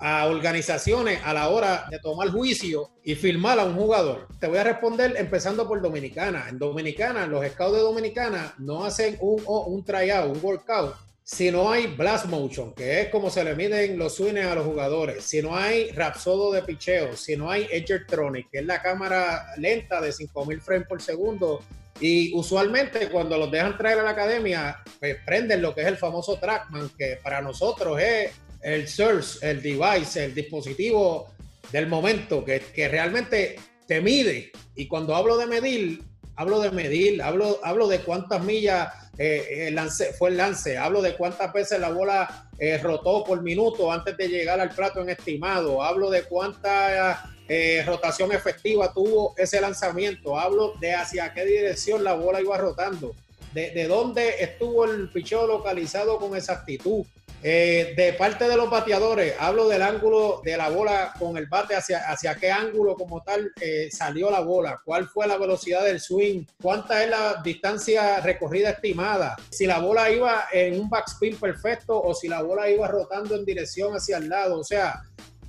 a 0.00 0.26
organizaciones 0.26 1.20
a 1.24 1.32
la 1.32 1.50
hora 1.50 1.86
de 1.90 1.98
tomar 1.98 2.30
juicio 2.30 2.90
y 3.04 3.14
firmar 3.14 3.60
a 3.60 3.64
un 3.64 3.76
jugador? 3.76 4.26
Te 4.40 4.48
voy 4.48 4.58
a 4.58 4.64
responder 4.64 5.14
empezando 5.16 5.68
por 5.68 5.80
Dominicana. 5.80 6.46
En 6.48 6.58
Dominicana, 6.58 7.26
los 7.26 7.46
scouts 7.46 7.76
de 7.76 7.82
Dominicana 7.82 8.54
no 8.58 8.84
hacen 8.84 9.16
un, 9.20 9.42
un 9.46 9.84
tryout, 9.84 10.34
un 10.34 10.40
workout, 10.42 10.94
si 11.22 11.48
no 11.52 11.70
hay 11.70 11.86
blast 11.86 12.26
motion, 12.26 12.74
que 12.74 13.02
es 13.02 13.08
como 13.08 13.30
se 13.30 13.44
le 13.44 13.54
miden 13.54 13.96
los 13.96 14.16
swings 14.16 14.44
a 14.44 14.56
los 14.56 14.66
jugadores, 14.66 15.22
si 15.24 15.40
no 15.40 15.56
hay 15.56 15.92
rapsodo 15.92 16.50
de 16.50 16.62
picheo, 16.62 17.16
si 17.16 17.36
no 17.36 17.48
hay 17.48 17.68
Edgertronic, 17.70 18.50
que 18.50 18.58
es 18.58 18.66
la 18.66 18.82
cámara 18.82 19.46
lenta 19.56 20.00
de 20.00 20.12
5000 20.12 20.60
frames 20.60 20.88
por 20.88 21.00
segundo, 21.00 21.60
y 22.00 22.34
usualmente 22.34 23.08
cuando 23.10 23.38
los 23.38 23.48
dejan 23.48 23.78
traer 23.78 24.00
a 24.00 24.02
la 24.02 24.10
academia, 24.10 24.82
pues 24.98 25.18
prenden 25.24 25.62
lo 25.62 25.72
que 25.72 25.82
es 25.82 25.86
el 25.86 25.98
famoso 25.98 26.36
trackman, 26.36 26.90
que 26.98 27.20
para 27.22 27.40
nosotros 27.40 28.00
es 28.00 28.32
el 28.62 28.88
source, 28.88 29.38
el 29.48 29.62
device, 29.62 30.24
el 30.24 30.34
dispositivo 30.34 31.28
del 31.72 31.86
momento 31.86 32.44
que, 32.44 32.60
que 32.60 32.88
realmente 32.88 33.56
te 33.86 34.00
mide. 34.00 34.52
Y 34.74 34.86
cuando 34.86 35.14
hablo 35.14 35.36
de 35.36 35.46
medir, 35.46 36.02
hablo 36.36 36.60
de 36.60 36.70
medir, 36.70 37.22
hablo, 37.22 37.60
hablo 37.62 37.88
de 37.88 38.00
cuántas 38.00 38.42
millas 38.42 38.88
eh, 39.18 39.66
el 39.68 39.74
lance, 39.74 40.14
fue 40.14 40.30
el 40.30 40.38
lance, 40.38 40.78
hablo 40.78 41.02
de 41.02 41.14
cuántas 41.14 41.52
veces 41.52 41.78
la 41.78 41.90
bola 41.90 42.48
eh, 42.58 42.78
rotó 42.78 43.22
por 43.22 43.42
minuto 43.42 43.92
antes 43.92 44.16
de 44.16 44.28
llegar 44.28 44.58
al 44.60 44.70
plato 44.70 45.02
en 45.02 45.10
estimado, 45.10 45.82
hablo 45.82 46.08
de 46.08 46.22
cuánta 46.22 47.30
eh, 47.46 47.82
rotación 47.86 48.32
efectiva 48.32 48.92
tuvo 48.94 49.34
ese 49.36 49.60
lanzamiento, 49.60 50.38
hablo 50.38 50.72
de 50.80 50.94
hacia 50.94 51.34
qué 51.34 51.44
dirección 51.44 52.02
la 52.02 52.14
bola 52.14 52.40
iba 52.40 52.56
rotando, 52.56 53.14
de, 53.52 53.72
de 53.72 53.88
dónde 53.88 54.42
estuvo 54.42 54.86
el 54.86 55.10
picheo 55.10 55.46
localizado 55.46 56.18
con 56.18 56.34
exactitud, 56.34 57.04
eh, 57.42 57.94
de 57.96 58.12
parte 58.12 58.46
de 58.46 58.56
los 58.56 58.68
bateadores, 58.68 59.34
hablo 59.38 59.66
del 59.68 59.80
ángulo 59.80 60.42
de 60.44 60.56
la 60.56 60.68
bola 60.68 61.14
con 61.18 61.38
el 61.38 61.46
bate, 61.46 61.74
hacia, 61.74 62.00
hacia 62.10 62.34
qué 62.34 62.50
ángulo 62.50 62.94
como 62.94 63.22
tal 63.22 63.50
eh, 63.60 63.88
salió 63.90 64.30
la 64.30 64.40
bola, 64.40 64.80
cuál 64.84 65.08
fue 65.08 65.26
la 65.26 65.38
velocidad 65.38 65.84
del 65.84 66.00
swing, 66.00 66.44
cuánta 66.60 67.02
es 67.02 67.08
la 67.08 67.40
distancia 67.42 68.20
recorrida 68.20 68.70
estimada, 68.70 69.36
si 69.50 69.66
la 69.66 69.78
bola 69.78 70.10
iba 70.10 70.48
en 70.52 70.78
un 70.78 70.90
backspin 70.90 71.36
perfecto 71.36 72.00
o 72.00 72.14
si 72.14 72.28
la 72.28 72.42
bola 72.42 72.68
iba 72.68 72.86
rotando 72.86 73.34
en 73.34 73.44
dirección 73.44 73.94
hacia 73.94 74.18
el 74.18 74.28
lado. 74.28 74.60
O 74.60 74.64
sea, 74.64 75.02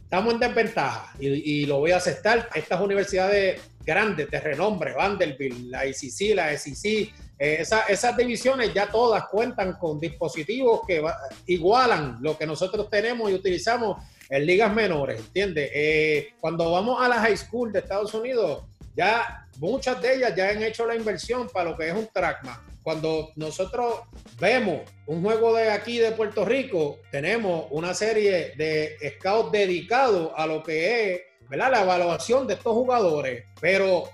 estamos 0.04 0.34
en 0.34 0.40
desventaja 0.40 1.14
y, 1.20 1.28
y 1.62 1.66
lo 1.66 1.80
voy 1.80 1.92
a 1.92 1.98
aceptar. 1.98 2.48
Estas 2.56 2.80
universidades 2.80 3.60
grandes 3.86 4.30
de 4.30 4.40
renombre, 4.40 4.94
Vanderbilt, 4.94 5.70
la 5.70 5.86
ICC, 5.86 6.36
la 6.36 6.58
SEC, 6.58 7.14
eh, 7.40 7.64
esas 7.90 8.16
divisiones 8.16 8.74
ya 8.74 8.92
todas 8.92 9.26
cuentan 9.26 9.74
con 9.74 10.00
dispositivos 10.00 10.82
que 10.88 11.04
igualan 11.48 12.20
lo 12.22 12.38
que 12.38 12.46
nosotros 12.46 12.90
tenemos 12.90 13.32
y 13.32 13.34
utilizamos 13.34 14.04
en 14.30 14.46
ligas 14.46 14.74
menores, 14.74 15.20
¿entiendes? 15.20 15.72
Eh, 15.74 16.34
cuando 16.40 16.72
vamos 16.72 17.02
a 17.02 17.08
la 17.08 17.16
high 17.16 17.36
school 17.36 17.72
de 17.72 17.80
Estados 17.80 18.14
Unidos, 18.14 18.64
ya 18.96 19.48
muchas 19.58 20.02
de 20.02 20.16
ellas 20.16 20.36
ya 20.36 20.50
han 20.50 20.62
hecho 20.62 20.86
la 20.86 20.96
inversión 20.96 21.50
para 21.50 21.72
lo 21.72 21.78
que 21.78 21.90
es 21.90 21.96
un 21.96 22.08
trackman. 22.14 22.60
Cuando 22.84 23.32
nosotros 23.36 24.02
vemos 24.40 24.82
un 25.06 25.24
juego 25.24 25.56
de 25.56 25.72
aquí 25.72 25.98
de 25.98 26.12
Puerto 26.12 26.46
Rico, 26.46 27.00
tenemos 27.12 27.66
una 27.72 27.94
serie 27.94 28.54
de 28.56 28.98
scouts 29.18 29.52
dedicados 29.52 30.32
a 30.36 30.48
lo 30.48 30.64
que 30.64 31.14
es 31.14 31.22
¿verdad? 31.52 31.72
la 31.72 31.84
evaluación 31.84 32.48
de 32.48 32.56
estos 32.56 32.74
jugadores. 32.74 33.46
Pero 33.60 34.06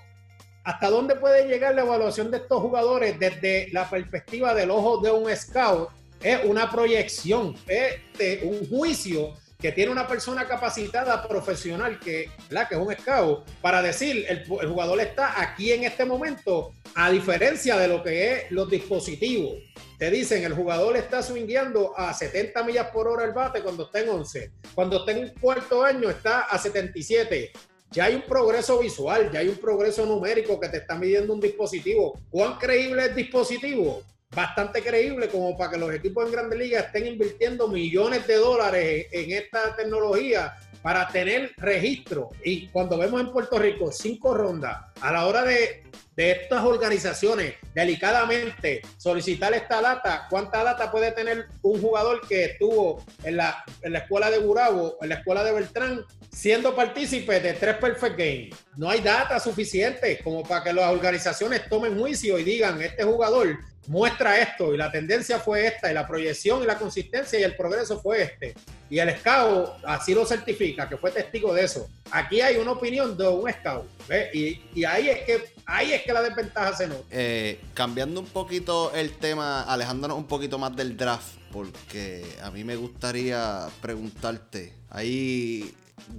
¿Hasta 0.68 0.90
dónde 0.90 1.16
puede 1.16 1.48
llegar 1.48 1.74
la 1.74 1.80
evaluación 1.80 2.30
de 2.30 2.36
estos 2.36 2.60
jugadores 2.60 3.18
desde 3.18 3.68
la 3.72 3.88
perspectiva 3.88 4.52
del 4.52 4.70
ojo 4.70 4.98
de 4.98 5.10
un 5.10 5.34
scout? 5.34 5.88
Es 6.20 6.44
una 6.44 6.70
proyección, 6.70 7.56
es 7.66 8.42
un 8.42 8.68
juicio 8.68 9.32
que 9.58 9.72
tiene 9.72 9.90
una 9.90 10.06
persona 10.06 10.46
capacitada, 10.46 11.26
profesional, 11.26 11.98
que, 11.98 12.30
es 12.50 12.76
un 12.76 12.94
scout, 12.94 13.44
para 13.60 13.82
decir, 13.82 14.24
el, 14.28 14.38
el, 14.38 14.68
jugador 14.68 15.00
está 15.00 15.40
aquí 15.42 15.72
en 15.72 15.82
este 15.82 16.04
momento, 16.04 16.72
a 16.94 17.10
diferencia 17.10 17.76
de 17.76 17.88
lo 17.88 18.02
que 18.02 18.32
es 18.32 18.50
los 18.52 18.70
dispositivos. 18.70 19.58
Te 19.98 20.10
dicen, 20.12 20.44
el 20.44 20.54
jugador 20.54 20.96
está 20.96 21.22
swingueando 21.22 21.92
a 21.98 22.14
70 22.14 22.62
millas 22.62 22.90
por 22.90 23.08
hora 23.08 23.24
el 23.24 23.32
bate 23.32 23.60
cuando 23.60 23.86
está 23.86 24.00
en 24.00 24.10
11. 24.10 24.52
Cuando 24.76 24.98
está 24.98 25.10
en 25.10 25.24
un 25.24 25.30
cuarto 25.40 25.82
año 25.82 26.08
está 26.08 26.42
a 26.42 26.56
77 26.56 27.50
ya 27.90 28.04
hay 28.04 28.16
un 28.16 28.22
progreso 28.22 28.78
visual, 28.78 29.30
ya 29.32 29.40
hay 29.40 29.48
un 29.48 29.56
progreso 29.56 30.04
numérico 30.04 30.60
que 30.60 30.68
te 30.68 30.78
está 30.78 30.94
midiendo 30.94 31.32
un 31.32 31.40
dispositivo. 31.40 32.20
¿Cuán 32.30 32.58
creíble 32.58 33.02
es 33.02 33.08
el 33.08 33.14
dispositivo? 33.14 34.02
Bastante 34.34 34.82
creíble 34.82 35.28
como 35.28 35.56
para 35.56 35.72
que 35.72 35.78
los 35.78 35.92
equipos 35.92 36.26
en 36.26 36.32
Grandes 36.32 36.58
Ligas 36.58 36.86
estén 36.86 37.06
invirtiendo 37.06 37.68
millones 37.68 38.26
de 38.26 38.36
dólares 38.36 39.06
en 39.10 39.32
esta 39.32 39.74
tecnología 39.74 40.54
para 40.82 41.08
tener 41.08 41.52
registro. 41.56 42.30
Y 42.44 42.68
cuando 42.68 42.98
vemos 42.98 43.20
en 43.20 43.32
Puerto 43.32 43.58
Rico 43.58 43.90
cinco 43.90 44.34
rondas, 44.34 44.78
a 45.00 45.12
la 45.12 45.26
hora 45.26 45.42
de 45.42 45.82
de 46.18 46.32
estas 46.32 46.64
organizaciones 46.64 47.54
delicadamente 47.72 48.82
solicitar 48.96 49.54
esta 49.54 49.80
data, 49.80 50.26
cuánta 50.28 50.64
data 50.64 50.90
puede 50.90 51.12
tener 51.12 51.46
un 51.62 51.80
jugador 51.80 52.26
que 52.26 52.44
estuvo 52.44 53.04
en 53.22 53.36
la, 53.36 53.64
en 53.82 53.92
la 53.92 54.00
escuela 54.00 54.28
de 54.28 54.38
Burabo, 54.38 54.98
en 55.00 55.10
la 55.10 55.14
escuela 55.14 55.44
de 55.44 55.52
Beltrán, 55.52 56.04
siendo 56.28 56.74
partícipe 56.74 57.38
de 57.38 57.52
tres 57.52 57.76
Perfect 57.76 58.18
Games. 58.18 58.56
No 58.76 58.90
hay 58.90 59.00
data 59.00 59.38
suficiente 59.38 60.18
como 60.24 60.42
para 60.42 60.64
que 60.64 60.72
las 60.72 60.90
organizaciones 60.90 61.68
tomen 61.68 61.96
juicio 61.96 62.36
y 62.36 62.42
digan, 62.42 62.82
este 62.82 63.04
jugador 63.04 63.56
muestra 63.88 64.38
esto 64.38 64.74
y 64.74 64.76
la 64.76 64.92
tendencia 64.92 65.38
fue 65.38 65.66
esta 65.66 65.90
y 65.90 65.94
la 65.94 66.06
proyección 66.06 66.62
y 66.62 66.66
la 66.66 66.78
consistencia 66.78 67.40
y 67.40 67.42
el 67.42 67.56
progreso 67.56 68.00
fue 68.00 68.22
este. 68.22 68.54
Y 68.90 68.98
el 68.98 69.18
scout 69.18 69.70
así 69.84 70.14
lo 70.14 70.24
certifica, 70.24 70.88
que 70.88 70.96
fue 70.96 71.10
testigo 71.10 71.52
de 71.52 71.64
eso. 71.64 71.88
Aquí 72.10 72.40
hay 72.40 72.56
una 72.56 72.72
opinión 72.72 73.16
de 73.16 73.26
un 73.26 73.50
scout. 73.50 73.86
Y, 74.32 74.62
y, 74.74 74.84
ahí 74.84 75.08
es 75.08 75.24
que 75.24 75.52
ahí 75.66 75.92
es 75.92 76.02
que 76.02 76.12
la 76.12 76.22
desventaja 76.22 76.76
se 76.76 76.86
nota. 76.86 77.04
Eh, 77.10 77.60
cambiando 77.74 78.20
un 78.20 78.26
poquito 78.26 78.92
el 78.94 79.12
tema, 79.12 79.62
alejándonos 79.62 80.16
un 80.16 80.26
poquito 80.26 80.58
más 80.58 80.74
del 80.76 80.96
draft, 80.96 81.36
porque 81.52 82.24
a 82.42 82.50
mí 82.50 82.64
me 82.64 82.76
gustaría 82.76 83.68
preguntarte, 83.80 84.74
ahí 84.90 85.74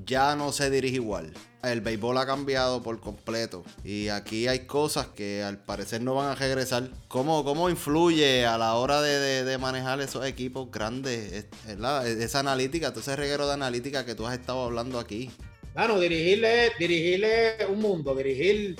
ya 0.06 0.36
no 0.36 0.52
se 0.52 0.70
dirige 0.70 0.96
igual. 0.96 1.34
El 1.64 1.82
béisbol 1.82 2.18
ha 2.18 2.26
cambiado 2.26 2.82
por 2.82 3.02
completo 3.02 3.66
y 3.84 4.08
aquí 4.08 4.48
hay 4.48 4.60
cosas 4.60 5.08
que 5.08 5.44
al 5.44 5.58
parecer 5.58 6.02
no 6.02 6.16
van 6.16 6.30
a 6.30 6.36
regresar. 6.36 6.90
¿Cómo, 7.08 7.44
cómo 7.44 7.70
influye 7.70 8.46
a 8.46 8.58
la 8.58 8.76
hora 8.76 9.02
de, 9.02 9.58
manejar 9.58 10.00
esos 10.00 10.26
equipos 10.26 10.72
grandes? 10.72 11.48
Esa 11.68 12.40
analítica, 12.40 12.92
todo 12.92 13.02
ese 13.02 13.16
reguero 13.16 13.46
de 13.48 13.54
analítica 13.54 14.06
que 14.06 14.16
tú 14.16 14.26
has 14.26 14.40
estado 14.40 14.64
hablando 14.64 15.00
aquí. 15.00 15.30
Bueno, 15.74 16.00
dirigirle, 16.00 16.72
dirigirle 16.80 17.66
un 17.70 17.80
mundo, 17.80 18.16
dirigir 18.16 18.78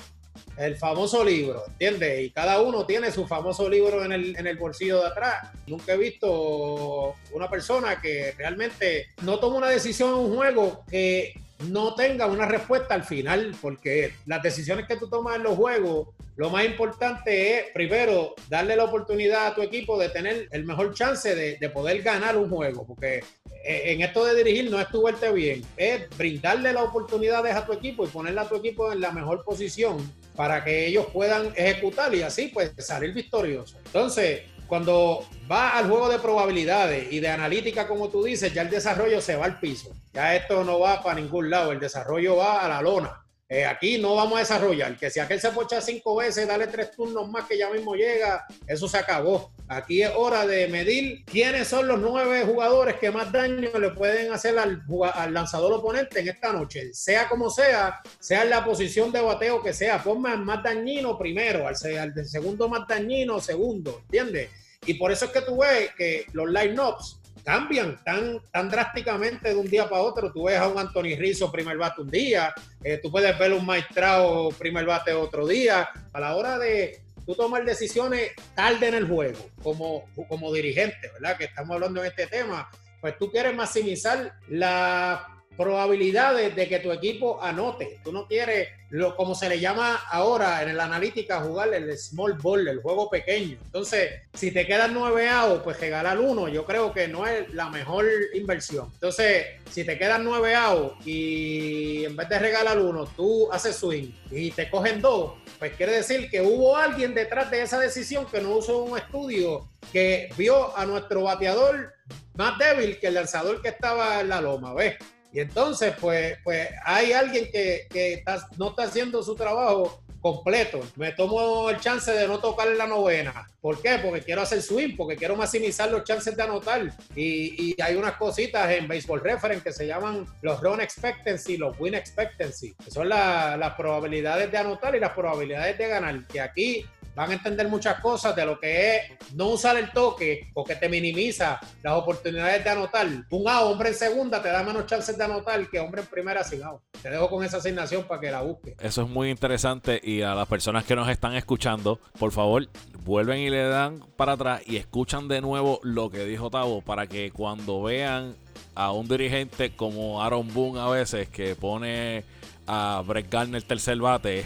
el 0.60 0.76
famoso 0.76 1.24
libro, 1.24 1.64
¿entiendes? 1.66 2.20
Y 2.20 2.30
cada 2.30 2.60
uno 2.60 2.84
tiene 2.84 3.10
su 3.10 3.26
famoso 3.26 3.68
libro 3.68 4.04
en 4.04 4.12
el, 4.12 4.36
en 4.36 4.46
el 4.46 4.58
bolsillo 4.58 5.00
de 5.00 5.06
atrás. 5.06 5.50
Nunca 5.66 5.94
he 5.94 5.96
visto 5.96 7.14
una 7.32 7.48
persona 7.48 8.00
que 8.00 8.34
realmente 8.36 9.06
no 9.22 9.40
toma 9.40 9.56
una 9.56 9.70
decisión 9.70 10.10
en 10.10 10.16
un 10.16 10.36
juego 10.36 10.84
que 10.90 11.32
no 11.68 11.94
tenga 11.94 12.26
una 12.26 12.46
respuesta 12.46 12.94
al 12.94 13.04
final, 13.04 13.54
porque 13.60 14.14
las 14.26 14.42
decisiones 14.42 14.86
que 14.86 14.96
tú 14.96 15.08
tomas 15.08 15.36
en 15.36 15.42
los 15.42 15.56
juegos, 15.56 16.08
lo 16.36 16.48
más 16.50 16.64
importante 16.64 17.58
es, 17.58 17.64
primero, 17.72 18.34
darle 18.48 18.76
la 18.76 18.84
oportunidad 18.84 19.46
a 19.46 19.54
tu 19.54 19.62
equipo 19.62 19.98
de 19.98 20.08
tener 20.08 20.48
el 20.52 20.64
mejor 20.64 20.94
chance 20.94 21.34
de, 21.34 21.56
de 21.58 21.70
poder 21.70 22.00
ganar 22.02 22.36
un 22.38 22.48
juego, 22.48 22.86
porque 22.86 23.22
eh, 23.62 23.92
en 23.92 24.00
esto 24.00 24.24
de 24.24 24.42
dirigir 24.42 24.70
no 24.70 24.80
es 24.80 24.88
tu 24.88 25.02
verte 25.02 25.30
bien, 25.32 25.62
es 25.76 26.08
brindarle 26.16 26.72
las 26.72 26.84
oportunidades 26.84 27.54
a 27.54 27.66
tu 27.66 27.72
equipo 27.72 28.04
y 28.04 28.08
ponerle 28.08 28.40
a 28.40 28.48
tu 28.48 28.56
equipo 28.56 28.90
en 28.90 29.00
la 29.02 29.12
mejor 29.12 29.44
posición 29.44 29.98
para 30.40 30.64
que 30.64 30.86
ellos 30.86 31.04
puedan 31.12 31.52
ejecutar 31.54 32.14
y 32.14 32.22
así 32.22 32.48
pues 32.48 32.72
salir 32.78 33.12
victorioso. 33.12 33.76
Entonces, 33.84 34.40
cuando 34.66 35.28
va 35.52 35.76
al 35.76 35.86
juego 35.86 36.08
de 36.08 36.18
probabilidades 36.18 37.12
y 37.12 37.20
de 37.20 37.28
analítica, 37.28 37.86
como 37.86 38.08
tú 38.08 38.24
dices, 38.24 38.54
ya 38.54 38.62
el 38.62 38.70
desarrollo 38.70 39.20
se 39.20 39.36
va 39.36 39.44
al 39.44 39.60
piso. 39.60 39.90
Ya 40.14 40.34
esto 40.34 40.64
no 40.64 40.80
va 40.80 41.02
para 41.02 41.20
ningún 41.20 41.50
lado, 41.50 41.72
el 41.72 41.78
desarrollo 41.78 42.36
va 42.36 42.64
a 42.64 42.68
la 42.70 42.80
lona. 42.80 43.22
Eh, 43.52 43.64
aquí 43.64 43.98
no 43.98 44.14
vamos 44.14 44.36
a 44.36 44.38
desarrollar. 44.38 44.96
Que 44.96 45.10
si 45.10 45.18
aquel 45.18 45.40
se 45.40 45.50
pocha 45.50 45.80
cinco 45.80 46.14
veces, 46.14 46.46
dale 46.46 46.68
tres 46.68 46.92
turnos 46.92 47.28
más 47.28 47.46
que 47.46 47.58
ya 47.58 47.68
mismo 47.68 47.96
llega, 47.96 48.46
eso 48.64 48.86
se 48.86 48.96
acabó. 48.96 49.52
Aquí 49.66 50.02
es 50.02 50.10
hora 50.14 50.46
de 50.46 50.68
medir 50.68 51.24
quiénes 51.24 51.66
son 51.66 51.88
los 51.88 51.98
nueve 51.98 52.44
jugadores 52.44 52.94
que 52.96 53.10
más 53.10 53.32
daño 53.32 53.76
le 53.76 53.90
pueden 53.90 54.32
hacer 54.32 54.56
al, 54.56 54.84
lanzador 55.32 55.72
oponente 55.72 56.20
en 56.20 56.28
esta 56.28 56.52
noche. 56.52 56.94
Sea 56.94 57.28
como 57.28 57.50
sea, 57.50 58.00
sea 58.20 58.44
en 58.44 58.50
la 58.50 58.64
posición 58.64 59.10
de 59.10 59.20
bateo 59.20 59.60
que 59.60 59.72
sea, 59.72 60.00
ponme 60.00 60.30
al 60.30 60.44
más 60.44 60.62
dañino 60.62 61.18
primero, 61.18 61.66
al, 61.66 61.74
al 61.98 62.26
segundo 62.26 62.68
más 62.68 62.86
dañino 62.86 63.40
segundo, 63.40 64.02
¿entiendes? 64.04 64.50
Y 64.86 64.94
por 64.94 65.10
eso 65.10 65.24
es 65.24 65.32
que 65.32 65.42
tú 65.42 65.58
ves 65.58 65.90
que 65.96 66.26
los 66.32 66.48
line-ups 66.48 67.19
cambian 67.50 67.98
tan, 68.04 68.40
tan 68.52 68.70
drásticamente 68.70 69.48
de 69.48 69.56
un 69.56 69.68
día 69.68 69.88
para 69.88 70.02
otro. 70.02 70.32
Tú 70.32 70.44
ves 70.44 70.56
a 70.56 70.68
un 70.68 70.78
Anthony 70.78 71.16
Rizzo 71.18 71.50
primer 71.50 71.76
bate 71.76 72.00
un 72.00 72.08
día, 72.08 72.54
eh, 72.84 73.00
tú 73.02 73.10
puedes 73.10 73.36
ver 73.36 73.52
un 73.52 73.66
Maestrao 73.66 74.50
primer 74.50 74.86
bate 74.86 75.12
otro 75.12 75.48
día. 75.48 75.88
A 76.12 76.20
la 76.20 76.36
hora 76.36 76.60
de 76.60 77.02
tú 77.26 77.34
tomar 77.34 77.64
decisiones 77.64 78.30
tarde 78.54 78.86
en 78.86 78.94
el 78.94 79.08
juego, 79.08 79.50
como, 79.64 80.04
como 80.28 80.52
dirigente, 80.52 81.10
¿verdad? 81.14 81.36
Que 81.36 81.46
estamos 81.46 81.74
hablando 81.74 82.00
en 82.00 82.06
este 82.06 82.28
tema, 82.28 82.70
pues 83.00 83.18
tú 83.18 83.28
quieres 83.32 83.52
maximizar 83.56 84.32
la 84.48 85.39
probabilidades 85.60 86.56
de 86.56 86.66
que 86.66 86.78
tu 86.78 86.90
equipo 86.90 87.38
anote. 87.42 87.98
Tú 88.02 88.12
no 88.12 88.26
quieres, 88.26 88.68
lo, 88.88 89.14
como 89.14 89.34
se 89.34 89.46
le 89.46 89.60
llama 89.60 89.94
ahora 90.10 90.62
en 90.62 90.74
la 90.74 90.84
analítica, 90.84 91.42
jugar 91.42 91.74
el 91.74 91.98
small 91.98 92.32
ball, 92.40 92.66
el 92.66 92.80
juego 92.80 93.10
pequeño. 93.10 93.58
Entonces, 93.66 94.22
si 94.32 94.52
te 94.52 94.66
quedan 94.66 94.94
nueve 94.94 95.28
outs, 95.28 95.62
pues 95.62 95.78
regalar 95.78 96.18
uno, 96.18 96.48
yo 96.48 96.64
creo 96.64 96.94
que 96.94 97.08
no 97.08 97.26
es 97.26 97.52
la 97.52 97.68
mejor 97.68 98.06
inversión. 98.32 98.88
Entonces, 98.94 99.48
si 99.70 99.84
te 99.84 99.98
quedan 99.98 100.24
nueve 100.24 100.54
outs 100.54 101.06
y 101.06 102.06
en 102.06 102.16
vez 102.16 102.30
de 102.30 102.38
regalar 102.38 102.78
uno, 102.78 103.04
tú 103.04 103.52
haces 103.52 103.76
swing 103.76 104.12
y 104.30 104.52
te 104.52 104.70
cogen 104.70 105.02
dos, 105.02 105.34
pues 105.58 105.74
quiere 105.74 105.92
decir 105.92 106.30
que 106.30 106.40
hubo 106.40 106.74
alguien 106.74 107.12
detrás 107.12 107.50
de 107.50 107.60
esa 107.60 107.78
decisión 107.78 108.24
que 108.24 108.40
no 108.40 108.56
usó 108.56 108.84
un 108.84 108.96
estudio 108.96 109.68
que 109.92 110.30
vio 110.38 110.74
a 110.74 110.86
nuestro 110.86 111.24
bateador 111.24 111.92
más 112.34 112.56
débil 112.56 112.98
que 112.98 113.08
el 113.08 113.14
lanzador 113.14 113.60
que 113.60 113.68
estaba 113.68 114.22
en 114.22 114.30
la 114.30 114.40
loma, 114.40 114.72
¿ves? 114.72 114.96
Y 115.32 115.40
entonces, 115.40 115.94
pues, 116.00 116.38
pues 116.42 116.68
hay 116.84 117.12
alguien 117.12 117.50
que, 117.52 117.86
que 117.90 118.24
no 118.58 118.70
está 118.70 118.84
haciendo 118.84 119.22
su 119.22 119.34
trabajo 119.34 120.02
completo. 120.20 120.80
Me 120.96 121.12
tomo 121.12 121.70
el 121.70 121.78
chance 121.80 122.12
de 122.12 122.28
no 122.28 122.38
tocar 122.38 122.68
la 122.68 122.86
novena. 122.86 123.46
¿Por 123.60 123.80
qué? 123.80 123.98
Porque 124.02 124.20
quiero 124.20 124.42
hacer 124.42 124.62
swing, 124.62 124.96
porque 124.96 125.16
quiero 125.16 125.36
maximizar 125.36 125.90
los 125.90 126.04
chances 126.04 126.36
de 126.36 126.42
anotar. 126.42 126.92
Y, 127.14 127.70
y 127.70 127.82
hay 127.82 127.96
unas 127.96 128.14
cositas 128.14 128.70
en 128.70 128.86
Baseball 128.86 129.20
Reference 129.20 129.62
que 129.62 129.72
se 129.72 129.86
llaman 129.86 130.26
los 130.42 130.60
run 130.60 130.80
expectancy, 130.80 131.56
los 131.56 131.78
win 131.78 131.94
expectancy, 131.94 132.74
que 132.74 132.90
son 132.90 133.08
las 133.08 133.74
probabilidades 133.74 134.50
de 134.50 134.58
anotar 134.58 134.94
y 134.94 135.00
las 135.00 135.12
probabilidades 135.12 135.78
de 135.78 135.88
ganar. 135.88 136.26
Que 136.26 136.40
aquí 136.40 136.86
van 137.14 137.30
a 137.30 137.34
entender 137.34 137.68
muchas 137.68 138.00
cosas 138.00 138.34
de 138.34 138.46
lo 138.46 138.58
que 138.58 138.96
es 138.96 139.02
no 139.34 139.48
usar 139.48 139.76
el 139.76 139.90
toque 139.90 140.50
porque 140.54 140.76
te 140.76 140.88
minimiza 140.88 141.60
las 141.82 141.94
oportunidades 141.94 142.62
de 142.62 142.70
anotar. 142.70 143.06
Un 143.30 143.48
A, 143.48 143.62
hombre 143.62 143.90
en 143.90 143.94
segunda, 143.94 144.42
te 144.42 144.48
da 144.48 144.62
menos 144.62 144.86
chances 144.86 145.16
de 145.16 145.24
anotar 145.24 145.68
que 145.68 145.80
hombre 145.80 146.02
en 146.02 146.06
primera 146.06 146.44
sin 146.44 146.62
A. 146.62 146.72
Te 147.02 147.10
dejo 147.10 147.28
con 147.28 147.44
esa 147.44 147.58
asignación 147.58 148.04
para 148.04 148.20
que 148.20 148.30
la 148.30 148.42
busque. 148.42 148.76
Eso 148.80 149.02
es 149.02 149.08
muy 149.08 149.30
interesante 149.30 150.00
y 150.02 150.22
a 150.22 150.34
las 150.34 150.48
personas 150.48 150.84
que 150.84 150.96
nos 150.96 151.08
están 151.08 151.34
escuchando, 151.34 151.98
por 152.18 152.32
favor, 152.32 152.68
vuelven 153.04 153.38
y 153.38 153.50
le 153.50 153.62
dan 153.64 154.04
para 154.16 154.32
atrás 154.32 154.62
y 154.66 154.76
escuchan 154.76 155.28
de 155.28 155.40
nuevo 155.40 155.80
lo 155.82 156.10
que 156.10 156.24
dijo 156.24 156.50
Tavo 156.50 156.82
para 156.82 157.06
que 157.06 157.30
cuando 157.30 157.82
vean 157.82 158.34
a 158.74 158.92
un 158.92 159.08
dirigente 159.08 159.74
como 159.74 160.22
Aaron 160.22 160.52
Boone 160.52 160.80
a 160.80 160.88
veces 160.88 161.28
que 161.28 161.54
pone 161.54 162.24
a 162.72 163.02
Brett 163.02 163.28
Garner 163.28 163.60
tercer 163.62 163.98
bate. 163.98 164.44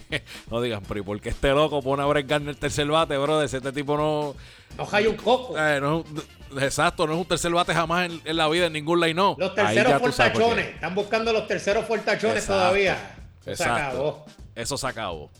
no 0.50 0.60
digan, 0.60 0.82
pero 0.86 1.00
¿y 1.00 1.02
por 1.02 1.18
qué 1.22 1.30
este 1.30 1.48
loco 1.50 1.80
pone 1.80 2.02
a 2.02 2.06
Brett 2.06 2.28
Garner 2.28 2.54
tercer 2.54 2.86
bate, 2.86 3.16
brother? 3.16 3.46
Este 3.46 3.72
tipo 3.72 3.96
no. 3.96 4.34
No 4.76 4.88
hay 4.92 5.06
un 5.06 5.16
coco. 5.16 5.58
Eh, 5.58 5.80
no, 5.80 6.04
exacto, 6.60 7.06
no 7.06 7.14
es 7.14 7.18
un 7.18 7.24
tercer 7.24 7.50
bate 7.50 7.72
jamás 7.72 8.10
en, 8.24 8.36
la 8.36 8.46
vida 8.48 8.66
en 8.66 8.74
ningún 8.74 9.00
line 9.00 9.14
no. 9.14 9.36
Los 9.38 9.54
terceros 9.54 10.00
fortachones. 10.00 10.66
Están 10.74 10.94
buscando 10.94 11.32
los 11.32 11.46
terceros 11.46 11.86
fortachones 11.86 12.46
todavía. 12.46 13.16
Eso 13.46 13.64
se 13.64 13.70
acabó. 13.70 14.26
Eso 14.54 14.76
se 14.76 14.86
acabó. 14.86 15.30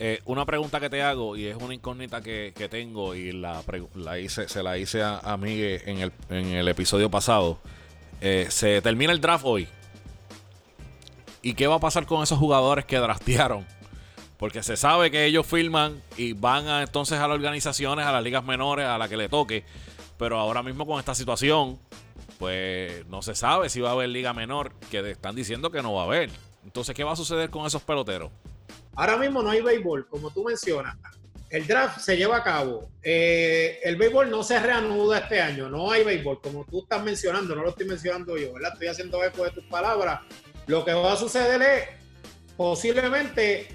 Eh, 0.00 0.20
una 0.24 0.44
pregunta 0.44 0.80
que 0.80 0.90
te 0.90 1.02
hago 1.02 1.36
y 1.36 1.46
es 1.46 1.56
una 1.56 1.74
incógnita 1.74 2.20
que, 2.20 2.52
tengo 2.68 3.14
y 3.14 3.30
la, 3.30 3.62
la, 3.94 4.18
hice, 4.18 4.48
se 4.48 4.62
la 4.62 4.76
hice 4.76 5.02
a, 5.02 5.18
a 5.18 5.36
Miguel 5.36 5.82
en 5.86 5.98
el, 5.98 6.12
en 6.30 6.46
el 6.46 6.66
episodio 6.66 7.10
pasado. 7.10 7.58
Eh, 8.20 8.46
se 8.50 8.82
termina 8.82 9.12
el 9.12 9.20
draft 9.20 9.44
hoy. 9.46 9.68
¿Y 11.42 11.54
qué 11.54 11.66
va 11.66 11.76
a 11.76 11.80
pasar 11.80 12.06
con 12.06 12.22
esos 12.22 12.38
jugadores 12.38 12.84
que 12.84 12.98
draftearon? 12.98 13.66
Porque 14.38 14.62
se 14.62 14.76
sabe 14.76 15.10
que 15.10 15.24
ellos 15.24 15.46
firman 15.46 16.02
y 16.16 16.32
van 16.32 16.68
entonces 16.80 17.18
a 17.18 17.26
las 17.26 17.34
organizaciones, 17.34 18.06
a 18.06 18.12
las 18.12 18.22
ligas 18.22 18.44
menores, 18.44 18.86
a 18.86 18.98
la 18.98 19.08
que 19.08 19.16
le 19.16 19.28
toque. 19.28 19.64
Pero 20.16 20.38
ahora 20.38 20.62
mismo 20.62 20.86
con 20.86 20.98
esta 20.98 21.14
situación, 21.14 21.78
pues 22.38 23.06
no 23.06 23.22
se 23.22 23.34
sabe 23.34 23.68
si 23.68 23.80
va 23.80 23.90
a 23.90 23.92
haber 23.92 24.08
liga 24.08 24.32
menor, 24.32 24.72
que 24.90 25.10
están 25.10 25.34
diciendo 25.34 25.70
que 25.70 25.82
no 25.82 25.94
va 25.94 26.02
a 26.02 26.04
haber. 26.04 26.30
Entonces, 26.64 26.94
¿qué 26.94 27.04
va 27.04 27.12
a 27.12 27.16
suceder 27.16 27.50
con 27.50 27.66
esos 27.66 27.82
peloteros? 27.82 28.30
Ahora 28.94 29.16
mismo 29.16 29.42
no 29.42 29.50
hay 29.50 29.60
béisbol, 29.60 30.08
como 30.08 30.30
tú 30.30 30.44
mencionas. 30.44 30.96
El 31.50 31.66
draft 31.66 32.00
se 32.00 32.16
lleva 32.16 32.38
a 32.38 32.42
cabo. 32.42 32.90
Eh, 33.02 33.80
el 33.82 33.96
béisbol 33.96 34.30
no 34.30 34.42
se 34.42 34.60
reanuda 34.60 35.18
este 35.18 35.40
año. 35.40 35.70
No 35.70 35.90
hay 35.90 36.04
béisbol, 36.04 36.40
como 36.42 36.64
tú 36.64 36.82
estás 36.82 37.02
mencionando. 37.02 37.54
No 37.54 37.62
lo 37.62 37.70
estoy 37.70 37.86
mencionando 37.86 38.36
yo, 38.36 38.52
¿verdad? 38.52 38.72
Estoy 38.74 38.88
haciendo 38.88 39.24
eco 39.24 39.44
de 39.44 39.50
tus 39.52 39.64
palabras. 39.64 40.20
Lo 40.68 40.84
que 40.84 40.92
va 40.92 41.14
a 41.14 41.16
suceder 41.16 41.62
es 41.62 41.88
posiblemente 42.54 43.68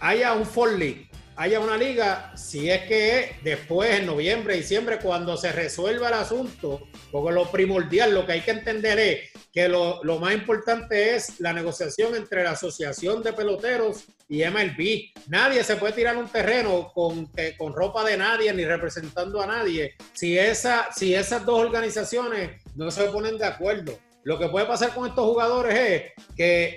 haya 0.00 0.32
un 0.32 0.44
Fall 0.44 0.76
League, 0.76 1.08
haya 1.36 1.60
una 1.60 1.76
liga, 1.76 2.36
si 2.36 2.68
es 2.68 2.82
que 2.88 3.36
después, 3.44 4.00
en 4.00 4.06
noviembre, 4.06 4.56
diciembre, 4.56 4.98
cuando 4.98 5.36
se 5.36 5.52
resuelva 5.52 6.08
el 6.08 6.14
asunto, 6.14 6.88
porque 7.12 7.32
lo 7.32 7.48
primordial, 7.52 8.12
lo 8.12 8.26
que 8.26 8.32
hay 8.32 8.40
que 8.40 8.50
entender 8.50 8.98
es 8.98 9.30
que 9.52 9.68
lo, 9.68 10.02
más 10.18 10.34
importante 10.34 11.14
es 11.14 11.38
la 11.38 11.52
negociación 11.52 12.16
entre 12.16 12.42
la 12.42 12.50
Asociación 12.50 13.22
de 13.22 13.32
Peloteros 13.32 14.06
y 14.28 14.44
MLB. 14.44 15.12
Nadie 15.28 15.62
se 15.62 15.76
puede 15.76 15.92
tirar 15.92 16.16
un 16.16 16.28
terreno 16.28 16.90
con, 16.92 17.30
con 17.56 17.72
ropa 17.72 18.02
de 18.02 18.16
nadie 18.16 18.52
ni 18.52 18.64
representando 18.64 19.40
a 19.40 19.46
nadie 19.46 19.94
si, 20.14 20.36
esa, 20.36 20.88
si 20.92 21.14
esas 21.14 21.46
dos 21.46 21.60
organizaciones 21.60 22.60
no 22.74 22.90
se 22.90 23.04
ponen 23.04 23.38
de 23.38 23.46
acuerdo. 23.46 23.96
Lo 24.24 24.38
que 24.38 24.48
puede 24.48 24.66
pasar 24.66 24.94
con 24.94 25.08
estos 25.08 25.24
jugadores 25.24 25.74
es 25.74 26.24
que 26.36 26.76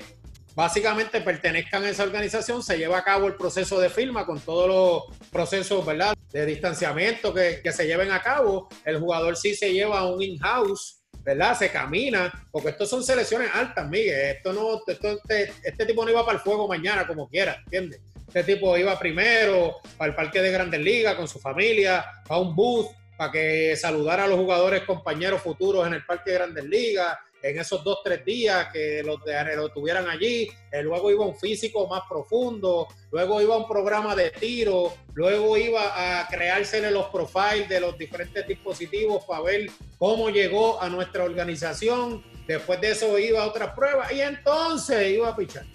básicamente 0.56 1.22
pertenezcan 1.22 1.84
a 1.84 1.90
esa 1.90 2.04
organización, 2.04 2.62
se 2.62 2.78
lleva 2.78 2.98
a 2.98 3.04
cabo 3.04 3.28
el 3.28 3.36
proceso 3.36 3.80
de 3.80 3.90
firma 3.90 4.26
con 4.26 4.40
todos 4.40 4.68
los 4.68 5.30
procesos 5.30 5.86
¿verdad? 5.86 6.14
de 6.32 6.46
distanciamiento 6.46 7.34
que, 7.34 7.62
se 7.72 7.88
lleven 7.88 8.12
a 8.12 8.22
cabo. 8.22 8.68
El 8.86 9.00
jugador 9.00 9.38
sí 9.38 9.56
se 9.56 9.72
lleva 9.72 10.00
a 10.00 10.08
un 10.08 10.22
in-house, 10.22 11.02
¿verdad? 11.24 11.58
Se 11.58 11.72
camina, 11.72 12.32
porque 12.52 12.70
estos 12.70 12.90
son 12.90 13.04
selecciones 13.04 13.50
altas, 13.54 13.90
Miguel. 13.90 14.36
Esto 14.38 14.54
no, 14.54 14.82
este, 14.86 15.54
este, 15.64 15.86
tipo 15.86 16.04
no 16.04 16.12
iba 16.12 16.26
para 16.26 16.38
el 16.38 16.44
fuego 16.44 16.68
mañana 16.68 17.08
como 17.08 17.30
quiera, 17.30 17.62
¿entiendes? 17.66 18.02
Este 18.28 18.56
tipo 18.56 18.78
iba 18.78 18.98
primero 18.98 19.78
para 19.98 20.10
el 20.10 20.16
parque 20.16 20.42
de 20.42 20.52
Grandes 20.52 20.80
Ligas 20.80 21.16
con 21.16 21.28
su 21.28 21.40
familia, 21.40 22.06
a 22.30 22.40
un 22.40 22.56
booth 22.56 22.88
para 23.18 23.32
que 23.32 23.76
saludara 23.76 24.24
a 24.24 24.28
los 24.28 24.40
jugadores 24.40 24.84
compañeros 24.84 25.42
futuros 25.42 25.86
en 25.86 25.94
el 25.94 26.06
parque 26.06 26.32
de 26.32 26.38
Grandes 26.38 26.66
Ligas 26.66 27.18
en 27.44 27.60
esos 27.60 27.84
dos, 27.84 28.00
tres 28.04 28.24
días 28.24 28.68
que 28.72 29.04
los, 29.04 29.20
lo 29.56 29.70
tuvieran 29.70 30.08
allí. 30.10 30.50
Eh, 30.72 30.84
luego 30.84 31.12
iba 31.12 31.26
un 31.26 31.36
físico 31.36 31.88
más 31.88 32.04
profundo, 32.10 32.88
luego 33.12 33.42
iba 33.42 33.58
un 33.58 33.68
programa 33.68 34.16
de 34.16 34.32
tiro, 34.32 34.94
luego 35.14 35.58
iba 35.58 36.22
a 36.22 36.28
crearse 36.28 36.90
los 36.92 37.08
profiles 37.08 37.70
de 37.70 37.80
los 37.80 37.98
diferentes 37.98 38.48
dispositivos 38.48 39.26
para 39.26 39.44
ver 39.44 39.70
cómo 39.98 40.30
llegó 40.30 40.82
a 40.82 40.90
nuestra 40.90 41.24
organización. 41.24 42.24
Después 42.48 42.82
de 42.82 42.92
eso 42.92 43.18
iba 43.18 43.44
a 43.44 43.48
otras 43.48 43.74
pruebas 43.74 44.12
y 44.12 44.22
entonces 44.22 45.12
iba 45.12 45.30
a 45.30 45.36
pichar. 45.36 45.66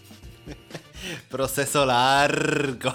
Proceso 1.30 1.86
largo. 1.86 2.94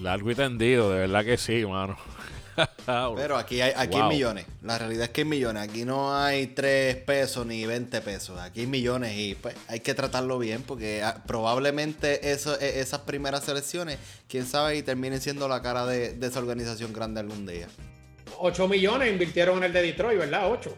largo 0.00 0.30
y 0.30 0.34
tendido, 0.34 0.90
de 0.90 1.00
verdad 1.00 1.24
que 1.24 1.36
sí, 1.36 1.64
mano. 1.64 1.96
Pero 3.16 3.36
aquí 3.36 3.60
hay, 3.60 3.72
aquí 3.76 3.96
hay 3.96 4.08
millones. 4.08 4.46
La 4.62 4.78
realidad 4.78 5.04
es 5.04 5.10
que 5.10 5.22
hay 5.22 5.26
millones. 5.26 5.62
Aquí 5.62 5.84
no 5.84 6.16
hay 6.16 6.48
3 6.48 6.96
pesos 6.96 7.46
ni 7.46 7.64
20 7.66 8.00
pesos. 8.00 8.38
Aquí 8.38 8.60
hay 8.60 8.66
millones 8.66 9.16
y 9.16 9.34
pues 9.34 9.54
hay 9.68 9.80
que 9.80 9.94
tratarlo 9.94 10.38
bien 10.38 10.62
porque 10.62 11.02
ah, 11.02 11.22
probablemente 11.26 12.32
eso, 12.32 12.58
e, 12.60 12.80
esas 12.80 13.00
primeras 13.00 13.44
selecciones, 13.44 13.98
quién 14.28 14.46
sabe, 14.46 14.76
y 14.76 14.82
terminen 14.82 15.20
siendo 15.20 15.48
la 15.48 15.62
cara 15.62 15.86
de, 15.86 16.18
esa 16.20 16.38
organización 16.38 16.92
grande 16.92 17.20
algún 17.20 17.46
día. 17.46 17.68
8 18.38 18.68
millones 18.68 19.10
invirtieron 19.10 19.58
en 19.58 19.64
el 19.64 19.72
de 19.72 19.82
Detroit, 19.82 20.18
¿verdad? 20.18 20.50
8. 20.50 20.76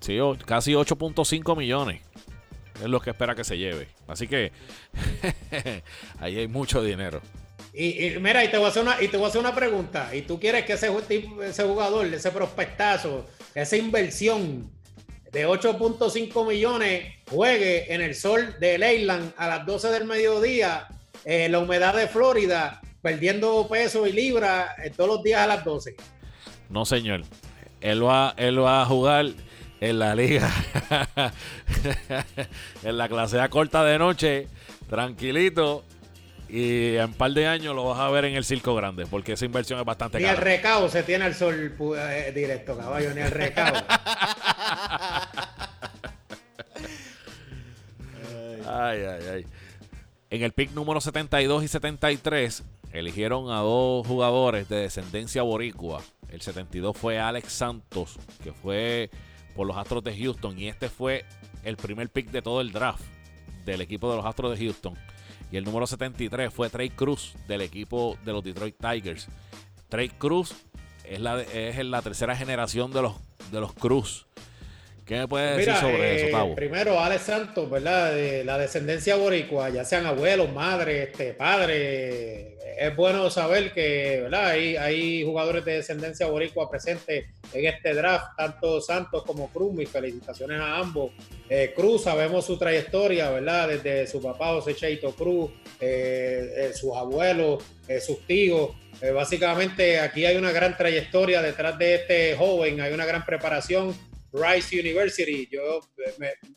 Sí, 0.00 0.18
casi 0.46 0.72
8.5 0.72 1.56
millones. 1.56 2.02
Es 2.80 2.88
lo 2.88 3.00
que 3.00 3.10
espera 3.10 3.34
que 3.34 3.44
se 3.44 3.58
lleve. 3.58 3.88
Así 4.06 4.26
que 4.26 4.52
ahí 6.20 6.38
hay 6.38 6.48
mucho 6.48 6.82
dinero. 6.82 7.20
Y, 7.72 8.16
mira, 8.20 8.44
y 8.44 8.48
te, 8.48 8.56
voy 8.56 8.66
a 8.66 8.68
hacer 8.68 8.82
una, 8.82 9.00
y 9.00 9.08
te 9.08 9.16
voy 9.16 9.26
a 9.26 9.28
hacer 9.28 9.40
una 9.40 9.54
pregunta. 9.54 10.14
¿Y 10.14 10.22
tú 10.22 10.40
quieres 10.40 10.64
que 10.64 10.72
ese, 10.72 10.90
ese 11.42 11.62
jugador, 11.62 12.06
ese 12.06 12.30
prospectazo, 12.30 13.26
esa 13.54 13.76
inversión 13.76 14.70
de 15.32 15.46
8.5 15.46 16.46
millones 16.48 17.14
juegue 17.28 17.92
en 17.92 18.00
el 18.00 18.14
sol 18.14 18.56
de 18.58 18.78
Leyland 18.78 19.32
a 19.36 19.46
las 19.46 19.66
12 19.66 19.88
del 19.88 20.04
mediodía, 20.04 20.88
en 21.24 21.52
la 21.52 21.60
humedad 21.60 21.94
de 21.94 22.08
Florida, 22.08 22.80
perdiendo 23.00 23.66
peso 23.68 24.06
y 24.06 24.12
libra 24.12 24.74
eh, 24.82 24.90
todos 24.90 25.10
los 25.10 25.22
días 25.22 25.40
a 25.42 25.46
las 25.46 25.64
12? 25.64 25.96
No, 26.68 26.84
señor. 26.84 27.22
Él 27.80 28.04
va, 28.04 28.34
él 28.36 28.60
va 28.62 28.82
a 28.82 28.86
jugar 28.86 29.26
en 29.80 29.98
la 29.98 30.14
liga, 30.14 30.52
en 32.84 32.98
la 32.98 33.08
clase 33.08 33.40
A 33.40 33.48
corta 33.48 33.82
de 33.84 33.98
noche, 33.98 34.48
tranquilito, 34.88 35.84
y 36.52 36.96
en 36.96 37.04
un 37.04 37.14
par 37.14 37.30
de 37.32 37.46
años 37.46 37.74
lo 37.76 37.84
vas 37.84 38.00
a 38.00 38.10
ver 38.10 38.24
en 38.24 38.34
el 38.34 38.44
circo 38.44 38.74
grande, 38.74 39.06
porque 39.06 39.34
esa 39.34 39.44
inversión 39.44 39.78
es 39.78 39.84
bastante 39.84 40.18
cara. 40.20 40.32
Ni 40.32 40.36
el 40.38 40.42
recao 40.42 40.88
se 40.88 41.04
tiene 41.04 41.24
al 41.26 41.34
sol 41.34 41.76
eh, 41.96 42.32
directo, 42.34 42.76
caballo, 42.76 43.14
ni 43.14 43.20
el 43.20 43.30
recao. 43.30 43.74
ay, 48.66 48.98
ay, 48.98 49.22
ay. 49.32 49.46
En 50.30 50.42
el 50.42 50.52
pick 50.52 50.72
número 50.72 51.00
72 51.00 51.64
y 51.64 51.68
73 51.68 52.64
eligieron 52.92 53.50
a 53.50 53.58
dos 53.58 54.06
jugadores 54.06 54.68
de 54.68 54.76
descendencia 54.76 55.42
boricua. 55.42 56.02
El 56.28 56.40
72 56.40 56.96
fue 56.96 57.18
Alex 57.18 57.52
Santos, 57.52 58.18
que 58.42 58.52
fue 58.52 59.10
por 59.54 59.66
los 59.66 59.76
Astros 59.76 60.02
de 60.04 60.16
Houston, 60.16 60.58
y 60.58 60.68
este 60.68 60.88
fue 60.88 61.24
el 61.64 61.76
primer 61.76 62.08
pick 62.08 62.30
de 62.30 62.42
todo 62.42 62.60
el 62.60 62.72
draft 62.72 63.02
del 63.64 63.80
equipo 63.80 64.10
de 64.10 64.16
los 64.16 64.26
Astros 64.26 64.58
de 64.58 64.64
Houston. 64.64 64.96
Y 65.52 65.56
el 65.56 65.64
número 65.64 65.86
73 65.86 66.52
fue 66.52 66.70
Trey 66.70 66.90
Cruz 66.90 67.34
del 67.48 67.60
equipo 67.62 68.16
de 68.24 68.32
los 68.32 68.44
Detroit 68.44 68.76
Tigers. 68.76 69.26
Trey 69.88 70.08
Cruz 70.08 70.54
es 71.04 71.20
la, 71.20 71.42
es 71.42 71.84
la 71.84 72.02
tercera 72.02 72.36
generación 72.36 72.92
de 72.92 73.02
los, 73.02 73.14
de 73.50 73.60
los 73.60 73.72
Cruz. 73.72 74.26
¿Qué 75.10 75.18
me 75.18 75.26
puedes 75.26 75.56
decir 75.56 75.74
sobre 75.74 76.22
eso, 76.22 76.30
Tavo? 76.30 76.52
Eh, 76.52 76.54
primero, 76.54 77.00
Alex 77.00 77.22
Santos, 77.22 77.68
¿verdad? 77.68 78.14
De 78.14 78.44
la 78.44 78.58
descendencia 78.58 79.16
boricua, 79.16 79.68
ya 79.68 79.84
sean 79.84 80.06
abuelos, 80.06 80.52
madres, 80.52 81.08
este, 81.08 81.32
padres. 81.32 82.54
Es 82.78 82.94
bueno 82.94 83.28
saber 83.28 83.72
que, 83.72 84.20
¿verdad? 84.22 84.50
Hay, 84.50 84.76
hay 84.76 85.24
jugadores 85.24 85.64
de 85.64 85.78
descendencia 85.78 86.28
boricua 86.28 86.70
presentes 86.70 87.24
en 87.52 87.66
este 87.66 87.94
draft, 87.94 88.36
tanto 88.36 88.80
Santos 88.80 89.24
como 89.24 89.50
Cruz. 89.50 89.72
Mis 89.74 89.88
felicitaciones 89.88 90.60
a 90.60 90.76
ambos. 90.78 91.12
Eh, 91.48 91.72
Cruz, 91.74 92.04
sabemos 92.04 92.44
su 92.44 92.58
trayectoria, 92.58 93.30
¿verdad? 93.30 93.68
Desde 93.68 94.06
su 94.06 94.22
papá 94.22 94.48
José 94.54 94.74
Cheito 94.74 95.12
Cruz, 95.12 95.50
eh, 95.80 96.70
sus 96.74 96.96
abuelos, 96.96 97.62
sus 98.06 98.24
tíos. 98.26 98.70
básicamente 99.14 99.98
aquí 99.98 100.24
hay 100.24 100.36
una 100.36 100.52
gran 100.52 100.76
trayectoria 100.76 101.42
detrás 101.42 101.76
de 101.78 101.94
este 101.96 102.36
joven, 102.36 102.80
hay 102.80 102.92
una 102.92 103.04
gran 103.04 103.24
preparación 103.24 103.94
Rice 104.32 104.78
University. 104.78 105.48
Yo, 105.50 105.80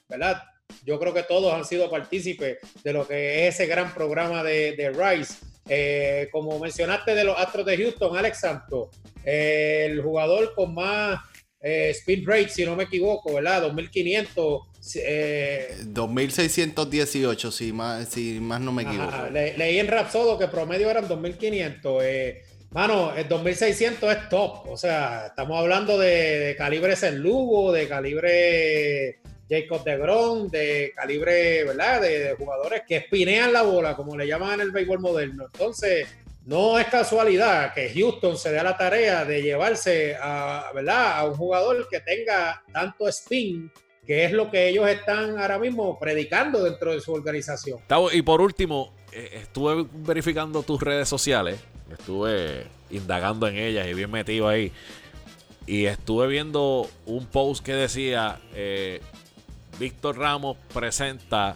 ¿verdad? 0.08 0.44
Yo 0.86 1.00
creo 1.00 1.14
que 1.14 1.24
todos 1.24 1.54
han 1.54 1.66
sido 1.66 1.90
partícipes 1.90 2.58
de 2.84 2.94
lo 2.94 3.08
que 3.08 3.48
es 3.48 3.56
ese 3.56 3.68
gran 3.68 3.94
programa 3.94 4.44
de, 4.44 4.92
Rice. 4.92 5.36
Eh, 5.68 6.30
como 6.32 6.60
mencionaste 6.60 7.16
de 7.16 7.24
los 7.24 7.38
Astros 7.38 7.66
de 7.66 7.78
Houston, 7.78 8.18
Alex 8.18 8.40
Santos, 8.40 8.90
el 9.24 10.02
jugador 10.02 10.54
con 10.56 10.74
más 10.74 11.22
eh, 11.62 11.92
speed 11.92 12.28
rate, 12.28 12.50
si 12.50 12.66
no 12.66 12.76
me 12.76 12.84
equivoco, 12.84 13.34
¿verdad? 13.36 13.62
2500. 13.62 14.62
Eh, 14.98 15.76
2618, 15.86 17.52
si 17.52 17.72
más, 17.72 18.10
si 18.10 18.40
más 18.42 18.60
no 18.60 18.74
me 18.74 18.84
equivoco. 18.84 19.30
leí 19.32 19.80
en 19.80 19.88
Rapsodo 19.88 20.38
que 20.38 20.48
promedio 20.48 20.90
eran 20.90 21.08
2500. 21.08 22.04
Eh, 22.04 22.42
Mano, 22.72 23.14
el 23.16 23.30
2600 23.30 24.12
es 24.12 24.30
top. 24.30 24.68
O 24.68 24.76
sea, 24.76 25.28
estamos 25.28 25.60
hablando 25.60 25.98
de, 25.98 26.40
de 26.40 26.56
calibre 26.56 26.96
San 26.96 27.20
Lugo, 27.20 27.72
de 27.72 27.88
calibre 27.88 29.20
Jacob 29.50 29.84
de 29.84 29.98
Gron, 29.98 30.50
de 30.50 30.94
calibre, 30.96 31.64
¿verdad? 31.64 32.02
De, 32.02 32.36
jugadores 32.38 32.84
que 32.88 32.98
espinean 32.98 33.54
la 33.54 33.62
bola, 33.62 33.96
como 33.96 34.18
le 34.18 34.28
llaman 34.28 34.56
en 34.56 34.62
el 34.62 34.72
béisbol 34.72 35.00
moderno. 35.00 35.46
Entonces, 35.52 36.08
no 36.46 36.78
es 36.78 36.88
casualidad 36.88 37.74
que 37.74 37.90
Houston 37.94 38.38
se 38.38 38.52
dé 38.52 38.62
la 38.64 38.78
tarea 38.78 39.26
de 39.26 39.42
llevarse 39.42 40.16
a, 40.20 40.72
¿verdad? 40.74 41.20
a 41.20 41.26
un 41.26 41.36
jugador 41.36 41.88
que 41.90 42.00
tenga 42.02 42.64
tanto 42.72 43.08
spin, 43.08 43.72
que 44.06 44.26
es 44.26 44.32
lo 44.32 44.52
que 44.52 44.68
ellos 44.68 44.88
están 44.90 45.38
ahora 45.38 45.58
mismo 45.58 45.98
predicando 46.00 46.64
dentro 46.64 46.92
de 46.92 47.00
su 47.00 47.14
organización. 47.14 47.80
Y 48.12 48.22
por 48.22 48.42
último, 48.42 48.94
eh, 49.14 49.30
estuve 49.42 49.88
verificando 49.94 50.64
tus 50.64 50.82
redes 50.82 51.08
sociales, 51.08 51.60
estuve 51.92 52.66
indagando 52.90 53.48
en 53.48 53.58
ellas 53.58 53.88
y 53.88 53.94
bien 53.94 54.12
metido 54.12 54.48
ahí. 54.48 54.72
Y 55.66 55.86
estuve 55.86 56.28
viendo 56.28 56.90
un 57.06 57.26
post 57.26 57.64
que 57.64 57.74
decía, 57.74 58.42
eh, 58.54 59.00
Víctor 59.80 60.18
Ramos 60.18 60.58
presenta 60.74 61.56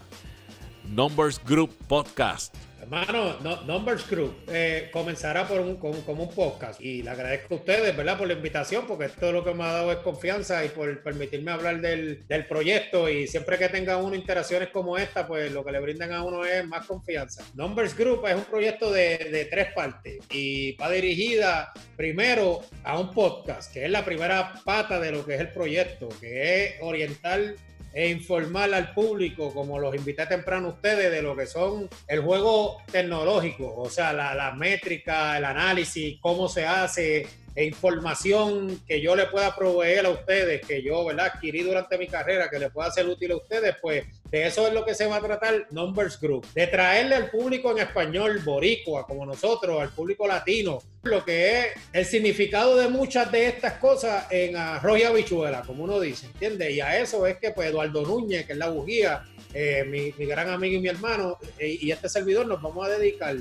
Numbers 0.84 1.40
Group 1.44 1.74
Podcast. 1.86 2.54
Hermano, 2.80 3.36
Numbers 3.66 4.08
Group 4.08 4.34
eh, 4.48 4.88
comenzará 4.92 5.46
por 5.46 5.60
un, 5.60 5.76
como, 5.76 6.22
un 6.22 6.30
podcast 6.30 6.80
y 6.80 7.02
le 7.02 7.10
agradezco 7.10 7.54
a 7.54 7.56
ustedes, 7.58 7.94
¿verdad? 7.94 8.16
Por 8.16 8.28
la 8.28 8.32
invitación, 8.32 8.86
porque 8.86 9.06
esto 9.06 9.30
lo 9.30 9.44
que 9.44 9.52
me 9.52 9.64
ha 9.64 9.72
dado 9.72 9.92
es 9.92 9.98
confianza 9.98 10.64
y 10.64 10.70
por 10.70 11.02
permitirme 11.02 11.50
hablar 11.50 11.82
del, 11.82 12.24
proyecto 12.48 13.10
y 13.10 13.26
siempre 13.26 13.58
que 13.58 13.68
tenga 13.68 13.98
uno 13.98 14.14
interacciones 14.14 14.70
como 14.70 14.96
esta, 14.96 15.26
pues 15.26 15.52
lo 15.52 15.62
que 15.64 15.72
le 15.72 15.80
brindan 15.80 16.12
a 16.12 16.24
uno 16.24 16.46
es 16.46 16.66
más 16.66 16.86
confianza. 16.86 17.44
Numbers 17.54 17.94
Group 17.94 18.26
es 18.26 18.36
un 18.36 18.44
proyecto 18.44 18.90
de, 18.90 19.18
de 19.18 19.44
tres 19.44 19.74
partes 19.74 20.20
y 20.30 20.72
va 20.76 20.90
dirigida 20.90 21.72
primero 21.94 22.62
a 22.84 22.98
un 22.98 23.10
podcast, 23.10 23.70
que 23.70 23.84
es 23.84 23.90
la 23.90 24.02
primera 24.02 24.54
pata 24.64 24.98
de 24.98 25.12
lo 25.12 25.26
que 25.26 25.34
es 25.34 25.40
el 25.40 25.50
proyecto, 25.50 26.08
que 26.20 26.64
es 26.64 26.74
orientar 26.80 27.54
e 27.92 28.08
informar 28.10 28.72
al 28.74 28.92
público, 28.92 29.52
como 29.52 29.78
los 29.78 29.94
invité 29.94 30.26
temprano 30.26 30.68
ustedes, 30.68 31.10
de 31.10 31.22
lo 31.22 31.36
que 31.36 31.46
son 31.46 31.88
el 32.06 32.20
juego 32.20 32.78
tecnológico, 32.90 33.74
o 33.76 33.88
sea, 33.88 34.12
la, 34.12 34.34
la 34.34 34.52
métrica, 34.52 35.36
el 35.38 35.44
análisis, 35.44 36.18
cómo 36.20 36.48
se 36.48 36.66
hace, 36.66 37.26
e 37.58 37.64
información 37.64 38.80
que 38.86 39.00
yo 39.00 39.16
le 39.16 39.26
pueda 39.26 39.56
proveer 39.56 40.06
a 40.06 40.10
ustedes, 40.10 40.64
que 40.64 40.80
yo 40.80 41.04
¿verdad? 41.04 41.32
adquirí 41.34 41.64
durante 41.64 41.98
mi 41.98 42.06
carrera, 42.06 42.48
que 42.48 42.60
le 42.60 42.70
pueda 42.70 42.88
ser 42.92 43.08
útil 43.08 43.32
a 43.32 43.36
ustedes, 43.36 43.74
pues 43.82 44.04
de 44.30 44.46
eso 44.46 44.66
es 44.66 44.74
lo 44.74 44.84
que 44.84 44.94
se 44.94 45.06
va 45.06 45.16
a 45.16 45.20
tratar 45.20 45.66
Numbers 45.70 46.20
Group, 46.20 46.46
de 46.54 46.66
traerle 46.66 47.14
al 47.14 47.30
público 47.30 47.70
en 47.70 47.78
español, 47.78 48.40
boricua, 48.44 49.06
como 49.06 49.24
nosotros, 49.24 49.80
al 49.80 49.90
público 49.90 50.26
latino, 50.26 50.82
lo 51.02 51.24
que 51.24 51.60
es 51.60 51.66
el 51.92 52.04
significado 52.04 52.76
de 52.76 52.88
muchas 52.88 53.32
de 53.32 53.46
estas 53.46 53.74
cosas 53.74 54.26
en 54.30 54.56
arroz 54.56 54.98
y 54.98 55.04
habichuela, 55.04 55.62
como 55.62 55.84
uno 55.84 55.98
dice, 55.98 56.26
¿entiendes? 56.26 56.72
Y 56.72 56.80
a 56.80 57.00
eso 57.00 57.26
es 57.26 57.38
que 57.38 57.52
pues 57.52 57.70
Eduardo 57.70 58.02
Núñez, 58.02 58.46
que 58.46 58.52
es 58.52 58.58
la 58.58 58.68
bujía, 58.68 59.24
eh, 59.54 59.84
mi, 59.86 60.10
gran 60.26 60.50
amigo 60.50 60.76
y 60.76 60.80
mi 60.80 60.88
hermano, 60.88 61.38
eh, 61.58 61.78
y 61.80 61.90
este 61.90 62.08
servidor 62.08 62.46
nos 62.46 62.60
vamos 62.60 62.86
a 62.86 62.90
dedicar. 62.90 63.34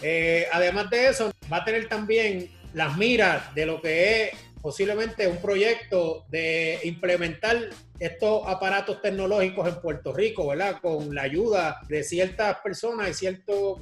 Eh, 0.00 0.46
además 0.52 0.88
de 0.88 1.08
eso, 1.08 1.30
va 1.52 1.58
a 1.58 1.64
tener 1.64 1.86
también 1.88 2.50
las 2.72 2.96
miras 2.96 3.54
de 3.54 3.66
lo 3.66 3.82
que 3.82 4.22
es 4.22 4.30
posiblemente 4.62 5.26
un 5.26 5.38
proyecto 5.38 6.24
de 6.28 6.78
implementar 6.84 7.70
estos 8.00 8.42
aparatos 8.46 9.00
tecnológicos 9.02 9.68
en 9.68 9.80
Puerto 9.80 10.12
Rico, 10.12 10.48
¿verdad? 10.48 10.80
Con 10.80 11.14
la 11.14 11.22
ayuda 11.22 11.80
de 11.88 12.02
ciertas 12.02 12.58
personas 12.60 13.10
y 13.10 13.14
ciertos, 13.14 13.78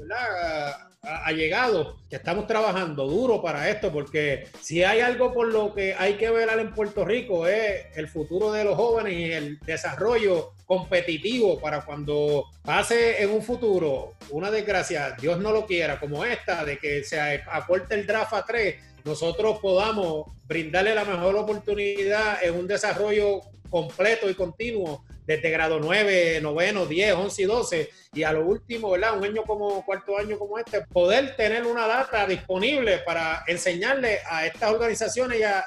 allegados 1.01 1.95
que 2.11 2.17
estamos 2.17 2.47
trabajando 2.47 3.07
duro 3.07 3.41
para 3.41 3.71
esto, 3.71 3.93
porque 3.93 4.49
si 4.61 4.83
hay 4.83 5.01
algo 5.01 5.33
por 5.33 5.47
lo 5.47 5.73
que 5.73 5.95
hay 5.95 6.15
que 6.15 6.29
velar 6.29 6.59
en 6.59 6.75
Puerto 6.75 7.05
Rico 7.05 7.47
es 7.47 7.87
el 7.95 8.09
futuro 8.09 8.53
de 8.53 8.65
los 8.65 8.75
jóvenes 8.75 9.15
y 9.15 9.33
el 9.33 9.61
desarrollo 9.61 10.53
competitivo 10.67 11.61
para 11.61 11.83
cuando 11.83 12.47
pase 12.63 13.23
en 13.23 13.31
un 13.31 13.43
futuro 13.43 14.15
una 14.31 14.51
desgracia, 14.51 15.17
Dios 15.21 15.39
no 15.39 15.53
lo 15.53 15.67
quiera, 15.67 16.01
como 16.01 16.25
esta, 16.25 16.65
de 16.65 16.79
que 16.79 17.05
se 17.05 17.21
acorte 17.21 17.95
el 17.95 18.07
draft 18.07 18.35
a 18.35 18.45
tres, 18.45 18.77
nosotros 19.05 19.61
podamos 19.61 20.27
brindarle 20.45 20.95
la 20.95 21.05
mejor 21.05 21.37
oportunidad 21.37 22.43
en 22.43 22.55
un 22.55 22.67
desarrollo 22.67 23.43
completo 23.71 24.29
y 24.29 24.35
continuo 24.35 25.05
desde 25.27 25.51
grado 25.51 25.79
9, 25.79 26.41
noveno, 26.41 26.87
10, 26.87 27.15
11 27.15 27.43
y 27.43 27.45
12 27.45 27.91
y 28.15 28.23
a 28.23 28.33
lo 28.33 28.47
último, 28.47 28.91
¿verdad? 28.91 29.19
Un 29.19 29.25
año 29.25 29.43
como 29.45 29.85
cuarto 29.85 30.17
año 30.17 30.39
como 30.39 30.59
este, 30.59 30.81
poder 30.87 31.37
tener 31.37 31.67
una 31.67 31.87
data 31.87 32.27
disponible 32.27 32.99
para 32.99 33.45
enseñarle 33.47 34.21
a 34.29 34.47
estas 34.47 34.73
organizaciones 34.73 35.39
y 35.39 35.43
a, 35.43 35.67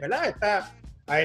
¿verdad? 0.00 0.34
a, 0.40 0.70
a 1.06 1.20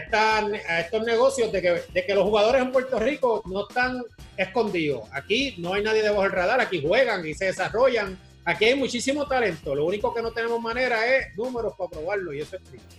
estos 0.80 1.06
negocios 1.06 1.52
de 1.52 1.62
que, 1.62 1.84
de 1.94 2.06
que 2.06 2.16
los 2.16 2.24
jugadores 2.24 2.62
en 2.62 2.72
Puerto 2.72 3.00
Rico 3.00 3.44
no 3.46 3.68
están 3.68 4.02
escondidos. 4.38 5.02
Aquí 5.12 5.56
no 5.58 5.74
hay 5.74 5.84
nadie 5.84 6.02
debajo 6.02 6.24
del 6.24 6.32
radar, 6.32 6.62
aquí 6.62 6.82
juegan 6.82 7.26
y 7.28 7.34
se 7.34 7.46
desarrollan 7.46 8.18
Aquí 8.48 8.64
hay 8.64 8.76
muchísimo 8.76 9.28
talento. 9.28 9.76
Lo 9.76 9.84
único 9.84 10.14
que 10.14 10.22
no 10.22 10.32
tenemos 10.32 10.62
manera 10.62 11.06
es 11.06 11.36
números 11.36 11.74
para 11.78 11.90
probarlo 11.90 12.32
y 12.34 12.40
eso 12.40 12.56
es 12.56 12.64
triste. 12.64 12.96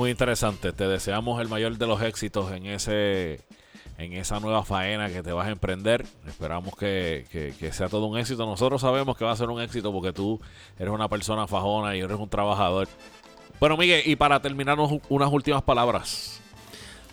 Muy 0.00 0.08
interesante. 0.08 0.72
Te 0.72 0.88
deseamos 0.88 1.42
el 1.42 1.48
mayor 1.48 1.76
de 1.76 1.86
los 1.86 2.00
éxitos 2.00 2.50
en 2.52 2.64
ese 2.64 3.38
en 3.98 4.14
esa 4.14 4.40
nueva 4.40 4.64
faena 4.64 5.10
que 5.10 5.22
te 5.22 5.30
vas 5.30 5.46
a 5.46 5.50
emprender. 5.50 6.06
Esperamos 6.26 6.74
que, 6.74 7.26
que, 7.60 7.72
sea 7.74 7.90
todo 7.90 8.06
un 8.06 8.16
éxito. 8.16 8.46
Nosotros 8.46 8.80
sabemos 8.80 9.14
que 9.14 9.26
va 9.26 9.32
a 9.32 9.36
ser 9.36 9.50
un 9.50 9.60
éxito 9.60 9.92
porque 9.92 10.14
tú 10.14 10.40
eres 10.78 10.90
una 10.90 11.06
persona 11.06 11.46
fajona 11.46 11.94
y 11.96 12.00
eres 12.00 12.16
un 12.18 12.30
trabajador. 12.30 12.88
Bueno, 13.60 13.76
Miguel, 13.76 14.02
y 14.06 14.16
para 14.16 14.40
terminar 14.40 14.78
unas 14.80 15.30
últimas 15.30 15.62
palabras. 15.64 16.40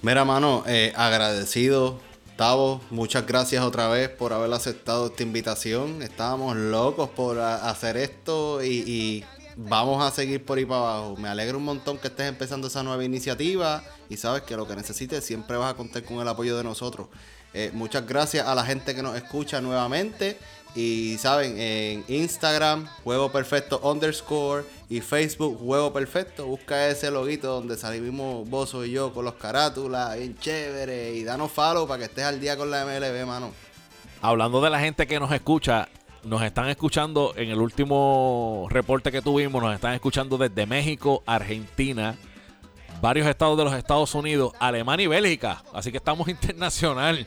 Mira, 0.02 0.24
mano, 0.24 0.64
eh, 0.66 0.94
agradecido 0.96 2.00
Tavo, 2.38 2.82
muchas 2.92 3.26
gracias 3.26 3.64
otra 3.66 3.88
vez 3.90 4.10
por 4.10 4.32
haber 4.32 4.54
aceptado 4.54 5.08
esta 5.08 5.24
invitación. 5.24 6.04
Estábamos 6.04 6.56
locos 6.56 7.10
por 7.10 7.40
hacer 7.40 7.98
esto 7.98 8.64
y, 8.64 9.26
vamos 9.58 10.04
a 10.04 10.12
seguir 10.12 10.46
por 10.46 10.58
ahí 10.58 10.66
para 10.66 10.82
abajo. 10.82 11.18
Me 11.18 11.28
alegra 11.28 11.58
un 11.58 11.66
montón 11.66 11.98
que 11.98 12.08
estés 12.08 12.28
empezando 12.28 12.68
esa 12.68 12.84
nueva 12.84 13.04
iniciativa 13.04 13.84
y 14.10 14.18
sabes 14.18 14.44
que 14.44 14.56
lo 14.56 14.68
que 14.68 14.76
necesites 14.76 15.26
siempre 15.26 15.58
vas 15.58 15.74
a 15.74 15.76
contar 15.76 16.04
con 16.04 16.20
el 16.20 16.28
apoyo 16.28 16.56
de 16.56 16.64
nosotros. 16.64 17.08
Eh, 17.54 17.72
muchas 17.74 18.06
gracias 18.06 18.48
a 18.48 18.54
la 18.54 18.64
gente 18.64 18.94
que 18.94 19.02
nos 19.02 19.16
escucha 19.16 19.60
nuevamente 19.62 20.38
y 20.76 21.18
saben, 21.18 21.60
en 21.60 22.06
Instagram, 22.08 22.88
Juego 23.04 23.32
Perfecto 23.32 23.80
underscore 23.82 24.64
y 24.90 25.02
Facebook, 25.02 25.58
Juego 25.58 25.92
Perfecto. 25.92 26.46
Busca 26.46 26.88
ese 26.88 27.10
loguito 27.10 27.52
donde 27.52 27.78
salimos 27.78 28.48
Bozo 28.48 28.86
y 28.86 28.92
yo 28.92 29.12
con 29.12 29.26
los 29.26 29.34
carátulas, 29.36 30.16
bien 30.18 30.38
chévere. 30.38 31.16
Y 31.16 31.24
danos 31.24 31.52
follow 31.52 31.88
para 31.88 32.00
que 32.00 32.06
estés 32.06 32.26
al 32.26 32.40
día 32.40 32.58
con 32.58 32.70
la 32.70 32.86
MLB, 32.86 33.26
mano. 33.26 33.54
Hablando 34.22 34.62
de 34.62 34.70
la 34.70 34.80
gente 34.80 35.08
que 35.08 35.20
nos 35.20 35.32
escucha, 35.32 35.90
nos 36.28 36.42
están 36.44 36.68
escuchando 36.68 37.34
en 37.38 37.50
el 37.50 37.60
último 37.60 38.68
reporte 38.70 39.12
que 39.12 39.22
tuvimos, 39.22 39.64
nos 39.64 39.74
están 39.74 39.94
escuchando 39.94 40.38
desde 40.38 40.66
México, 40.66 41.24
Argentina, 41.26 42.16
varios 43.02 43.28
estados 43.28 43.58
de 43.58 43.64
los 43.64 43.74
Estados 43.74 44.14
Unidos, 44.14 44.52
Alemania 44.60 45.06
y 45.06 45.08
Bélgica. 45.08 45.64
Así 45.74 45.90
que 45.90 45.98
estamos 45.98 46.28
internacional. 46.28 47.26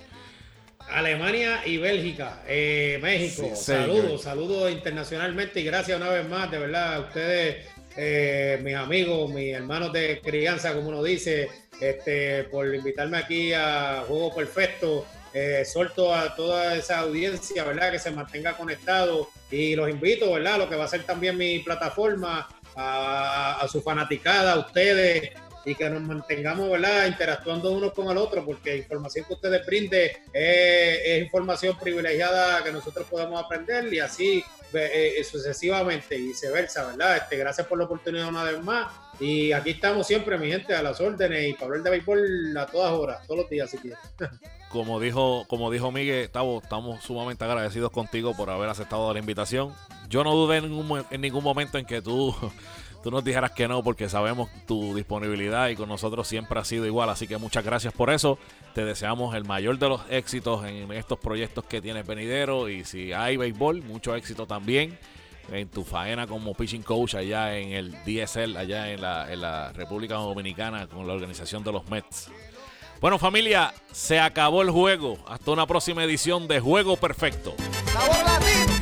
Alemania 0.91 1.63
y 1.65 1.79
Bélgica, 1.79 2.43
eh, 2.47 2.99
México. 3.01 3.55
saludos, 3.55 4.23
saludos 4.23 4.71
internacionalmente 4.73 5.61
y 5.61 5.65
gracias 5.65 5.97
una 5.99 6.11
vez 6.11 6.29
más, 6.29 6.51
de 6.51 6.59
verdad, 6.59 6.95
a 6.95 7.01
ustedes, 7.01 7.67
eh, 7.97 8.61
mis 8.63 8.75
amigos, 8.75 9.31
mis 9.31 9.55
hermanos 9.55 9.93
de 9.93 10.21
crianza, 10.21 10.75
como 10.75 10.89
uno 10.89 11.03
dice, 11.03 11.49
este, 11.81 12.45
por 12.45 12.75
invitarme 12.75 13.19
aquí 13.19 13.53
a 13.53 14.05
Juego 14.07 14.35
Perfecto. 14.35 15.07
Eh, 15.33 15.65
suelto 15.65 16.15
a 16.15 16.35
toda 16.35 16.75
esa 16.75 16.99
audiencia, 17.01 17.65
¿verdad? 17.65 17.93
Que 17.93 17.99
se 17.99 18.11
mantenga 18.11 18.57
conectado 18.57 19.29
y 19.51 19.77
los 19.77 19.89
invito, 19.89 20.33
¿verdad? 20.33 20.59
Lo 20.59 20.69
que 20.69 20.77
va 20.77 20.85
a 20.85 20.89
ser 20.89 21.05
también 21.05 21.37
mi 21.37 21.61
plataforma, 21.61 22.49
a, 22.75 23.61
a 23.61 23.69
su 23.69 23.83
fanaticada, 23.83 24.53
a 24.53 24.59
ustedes, 24.59 25.33
y 25.65 25.75
que 25.75 25.89
nos 25.91 26.03
mantengamos 26.03 26.71
¿verdad? 26.71 27.07
interactuando 27.07 27.73
unos 27.73 27.93
con 27.93 28.11
el 28.11 28.17
otro, 28.17 28.45
porque 28.45 28.77
información 28.77 29.25
que 29.27 29.35
ustedes 29.35 29.67
brinden 29.67 30.11
es, 30.33 31.23
información 31.23 31.77
privilegiada 31.79 32.63
que 32.65 32.73
nosotros 32.73 33.07
podemos 33.09 33.43
aprender 33.43 33.93
y 33.93 34.01
así 34.01 34.45
eh, 34.73 35.15
eh, 35.19 35.25
sucesivamente 35.25 36.17
y 36.17 36.29
viceversa, 36.29 36.87
¿verdad? 36.87 37.19
Este, 37.19 37.37
gracias 37.37 37.67
por 37.67 37.79
la 37.79 37.85
oportunidad 37.85 38.29
una 38.29 38.45
vez 38.45 38.61
más. 38.63 38.93
Y 39.21 39.53
aquí 39.53 39.71
estamos 39.71 40.07
siempre, 40.07 40.39
mi 40.39 40.49
gente, 40.49 40.75
a 40.75 40.83
las 40.83 41.01
órdenes 41.01 41.51
y 41.51 41.53
para 41.53 41.67
hablar 41.67 41.83
de 41.83 41.91
béisbol 41.91 42.57
a 42.57 42.67
todas 42.67 42.93
horas, 42.93 43.27
todos 43.27 43.41
los 43.41 43.51
días 43.51 43.71
si. 43.71 43.79
Como 44.71 44.99
dijo, 44.99 45.45
como 45.49 45.71
dijo 45.71 45.93
Miguel, 45.93 46.25
estamos, 46.25 46.63
estamos 46.63 47.05
sumamente 47.05 47.45
agradecidos 47.45 47.91
contigo 47.91 48.35
por 48.35 48.49
haber 48.51 48.71
aceptado 48.71 49.13
la 49.13 49.19
invitación. 49.19 49.75
Yo 50.09 50.25
no 50.25 50.35
dudé 50.35 50.59
en 50.59 50.71
ningún, 50.71 51.05
en 51.11 51.21
ningún 51.21 51.45
momento 51.45 51.77
en 51.77 51.85
que 51.85 52.01
tú 52.01 52.35
tú 53.03 53.11
nos 53.11 53.25
dijeras 53.25 53.53
que 53.53 53.67
no 53.69 53.83
porque 53.83 54.09
sabemos 54.09 54.49
tu 54.67 54.95
disponibilidad 54.95 55.69
y 55.69 55.77
con 55.77 55.89
nosotros 55.89 56.29
siempre 56.29 56.59
ha 56.59 56.65
sido 56.65 56.87
igual. 56.87 57.09
Así 57.11 57.27
que 57.27 57.37
muchas 57.39 57.65
gracias 57.65 57.93
por 57.93 58.11
eso. 58.11 58.39
Te 58.75 58.85
deseamos 58.85 59.35
el 59.35 59.45
mayor 59.45 59.79
de 59.79 59.89
los 59.89 60.03
éxitos 60.11 60.65
en 60.65 60.91
estos 60.93 61.19
proyectos 61.19 61.65
que 61.65 61.81
tienes 61.81 62.07
venidero 62.07 62.69
y 62.69 62.85
si 62.85 63.13
hay 63.13 63.37
béisbol, 63.37 63.83
mucho 63.83 64.15
éxito 64.15 64.47
también. 64.47 64.99
En 65.51 65.69
tu 65.69 65.85
faena 65.85 66.27
como 66.27 66.55
pitching 66.55 66.83
coach 66.83 67.15
allá 67.15 67.57
en 67.57 67.73
el 67.73 67.93
DSL, 68.05 68.57
allá 68.57 68.91
en 68.91 69.01
la, 69.01 69.73
República 69.73 70.15
Dominicana 70.15 70.87
con 70.87 71.07
la 71.07 71.13
organización 71.13 71.65
de 71.65 71.73
los 71.73 71.89
Mets. 71.89 72.31
Bueno 73.01 73.19
familia, 73.19 73.73
se 73.93 74.21
acabó 74.21 74.63
el 74.63 74.71
juego. 74.71 75.19
Hasta 75.27 75.51
una 75.51 75.67
próxima 75.67 76.05
edición 76.05 76.49
de 76.49 76.61
Juego 76.61 76.97
Perfecto. 76.97 77.55
Sabor. 77.93 78.80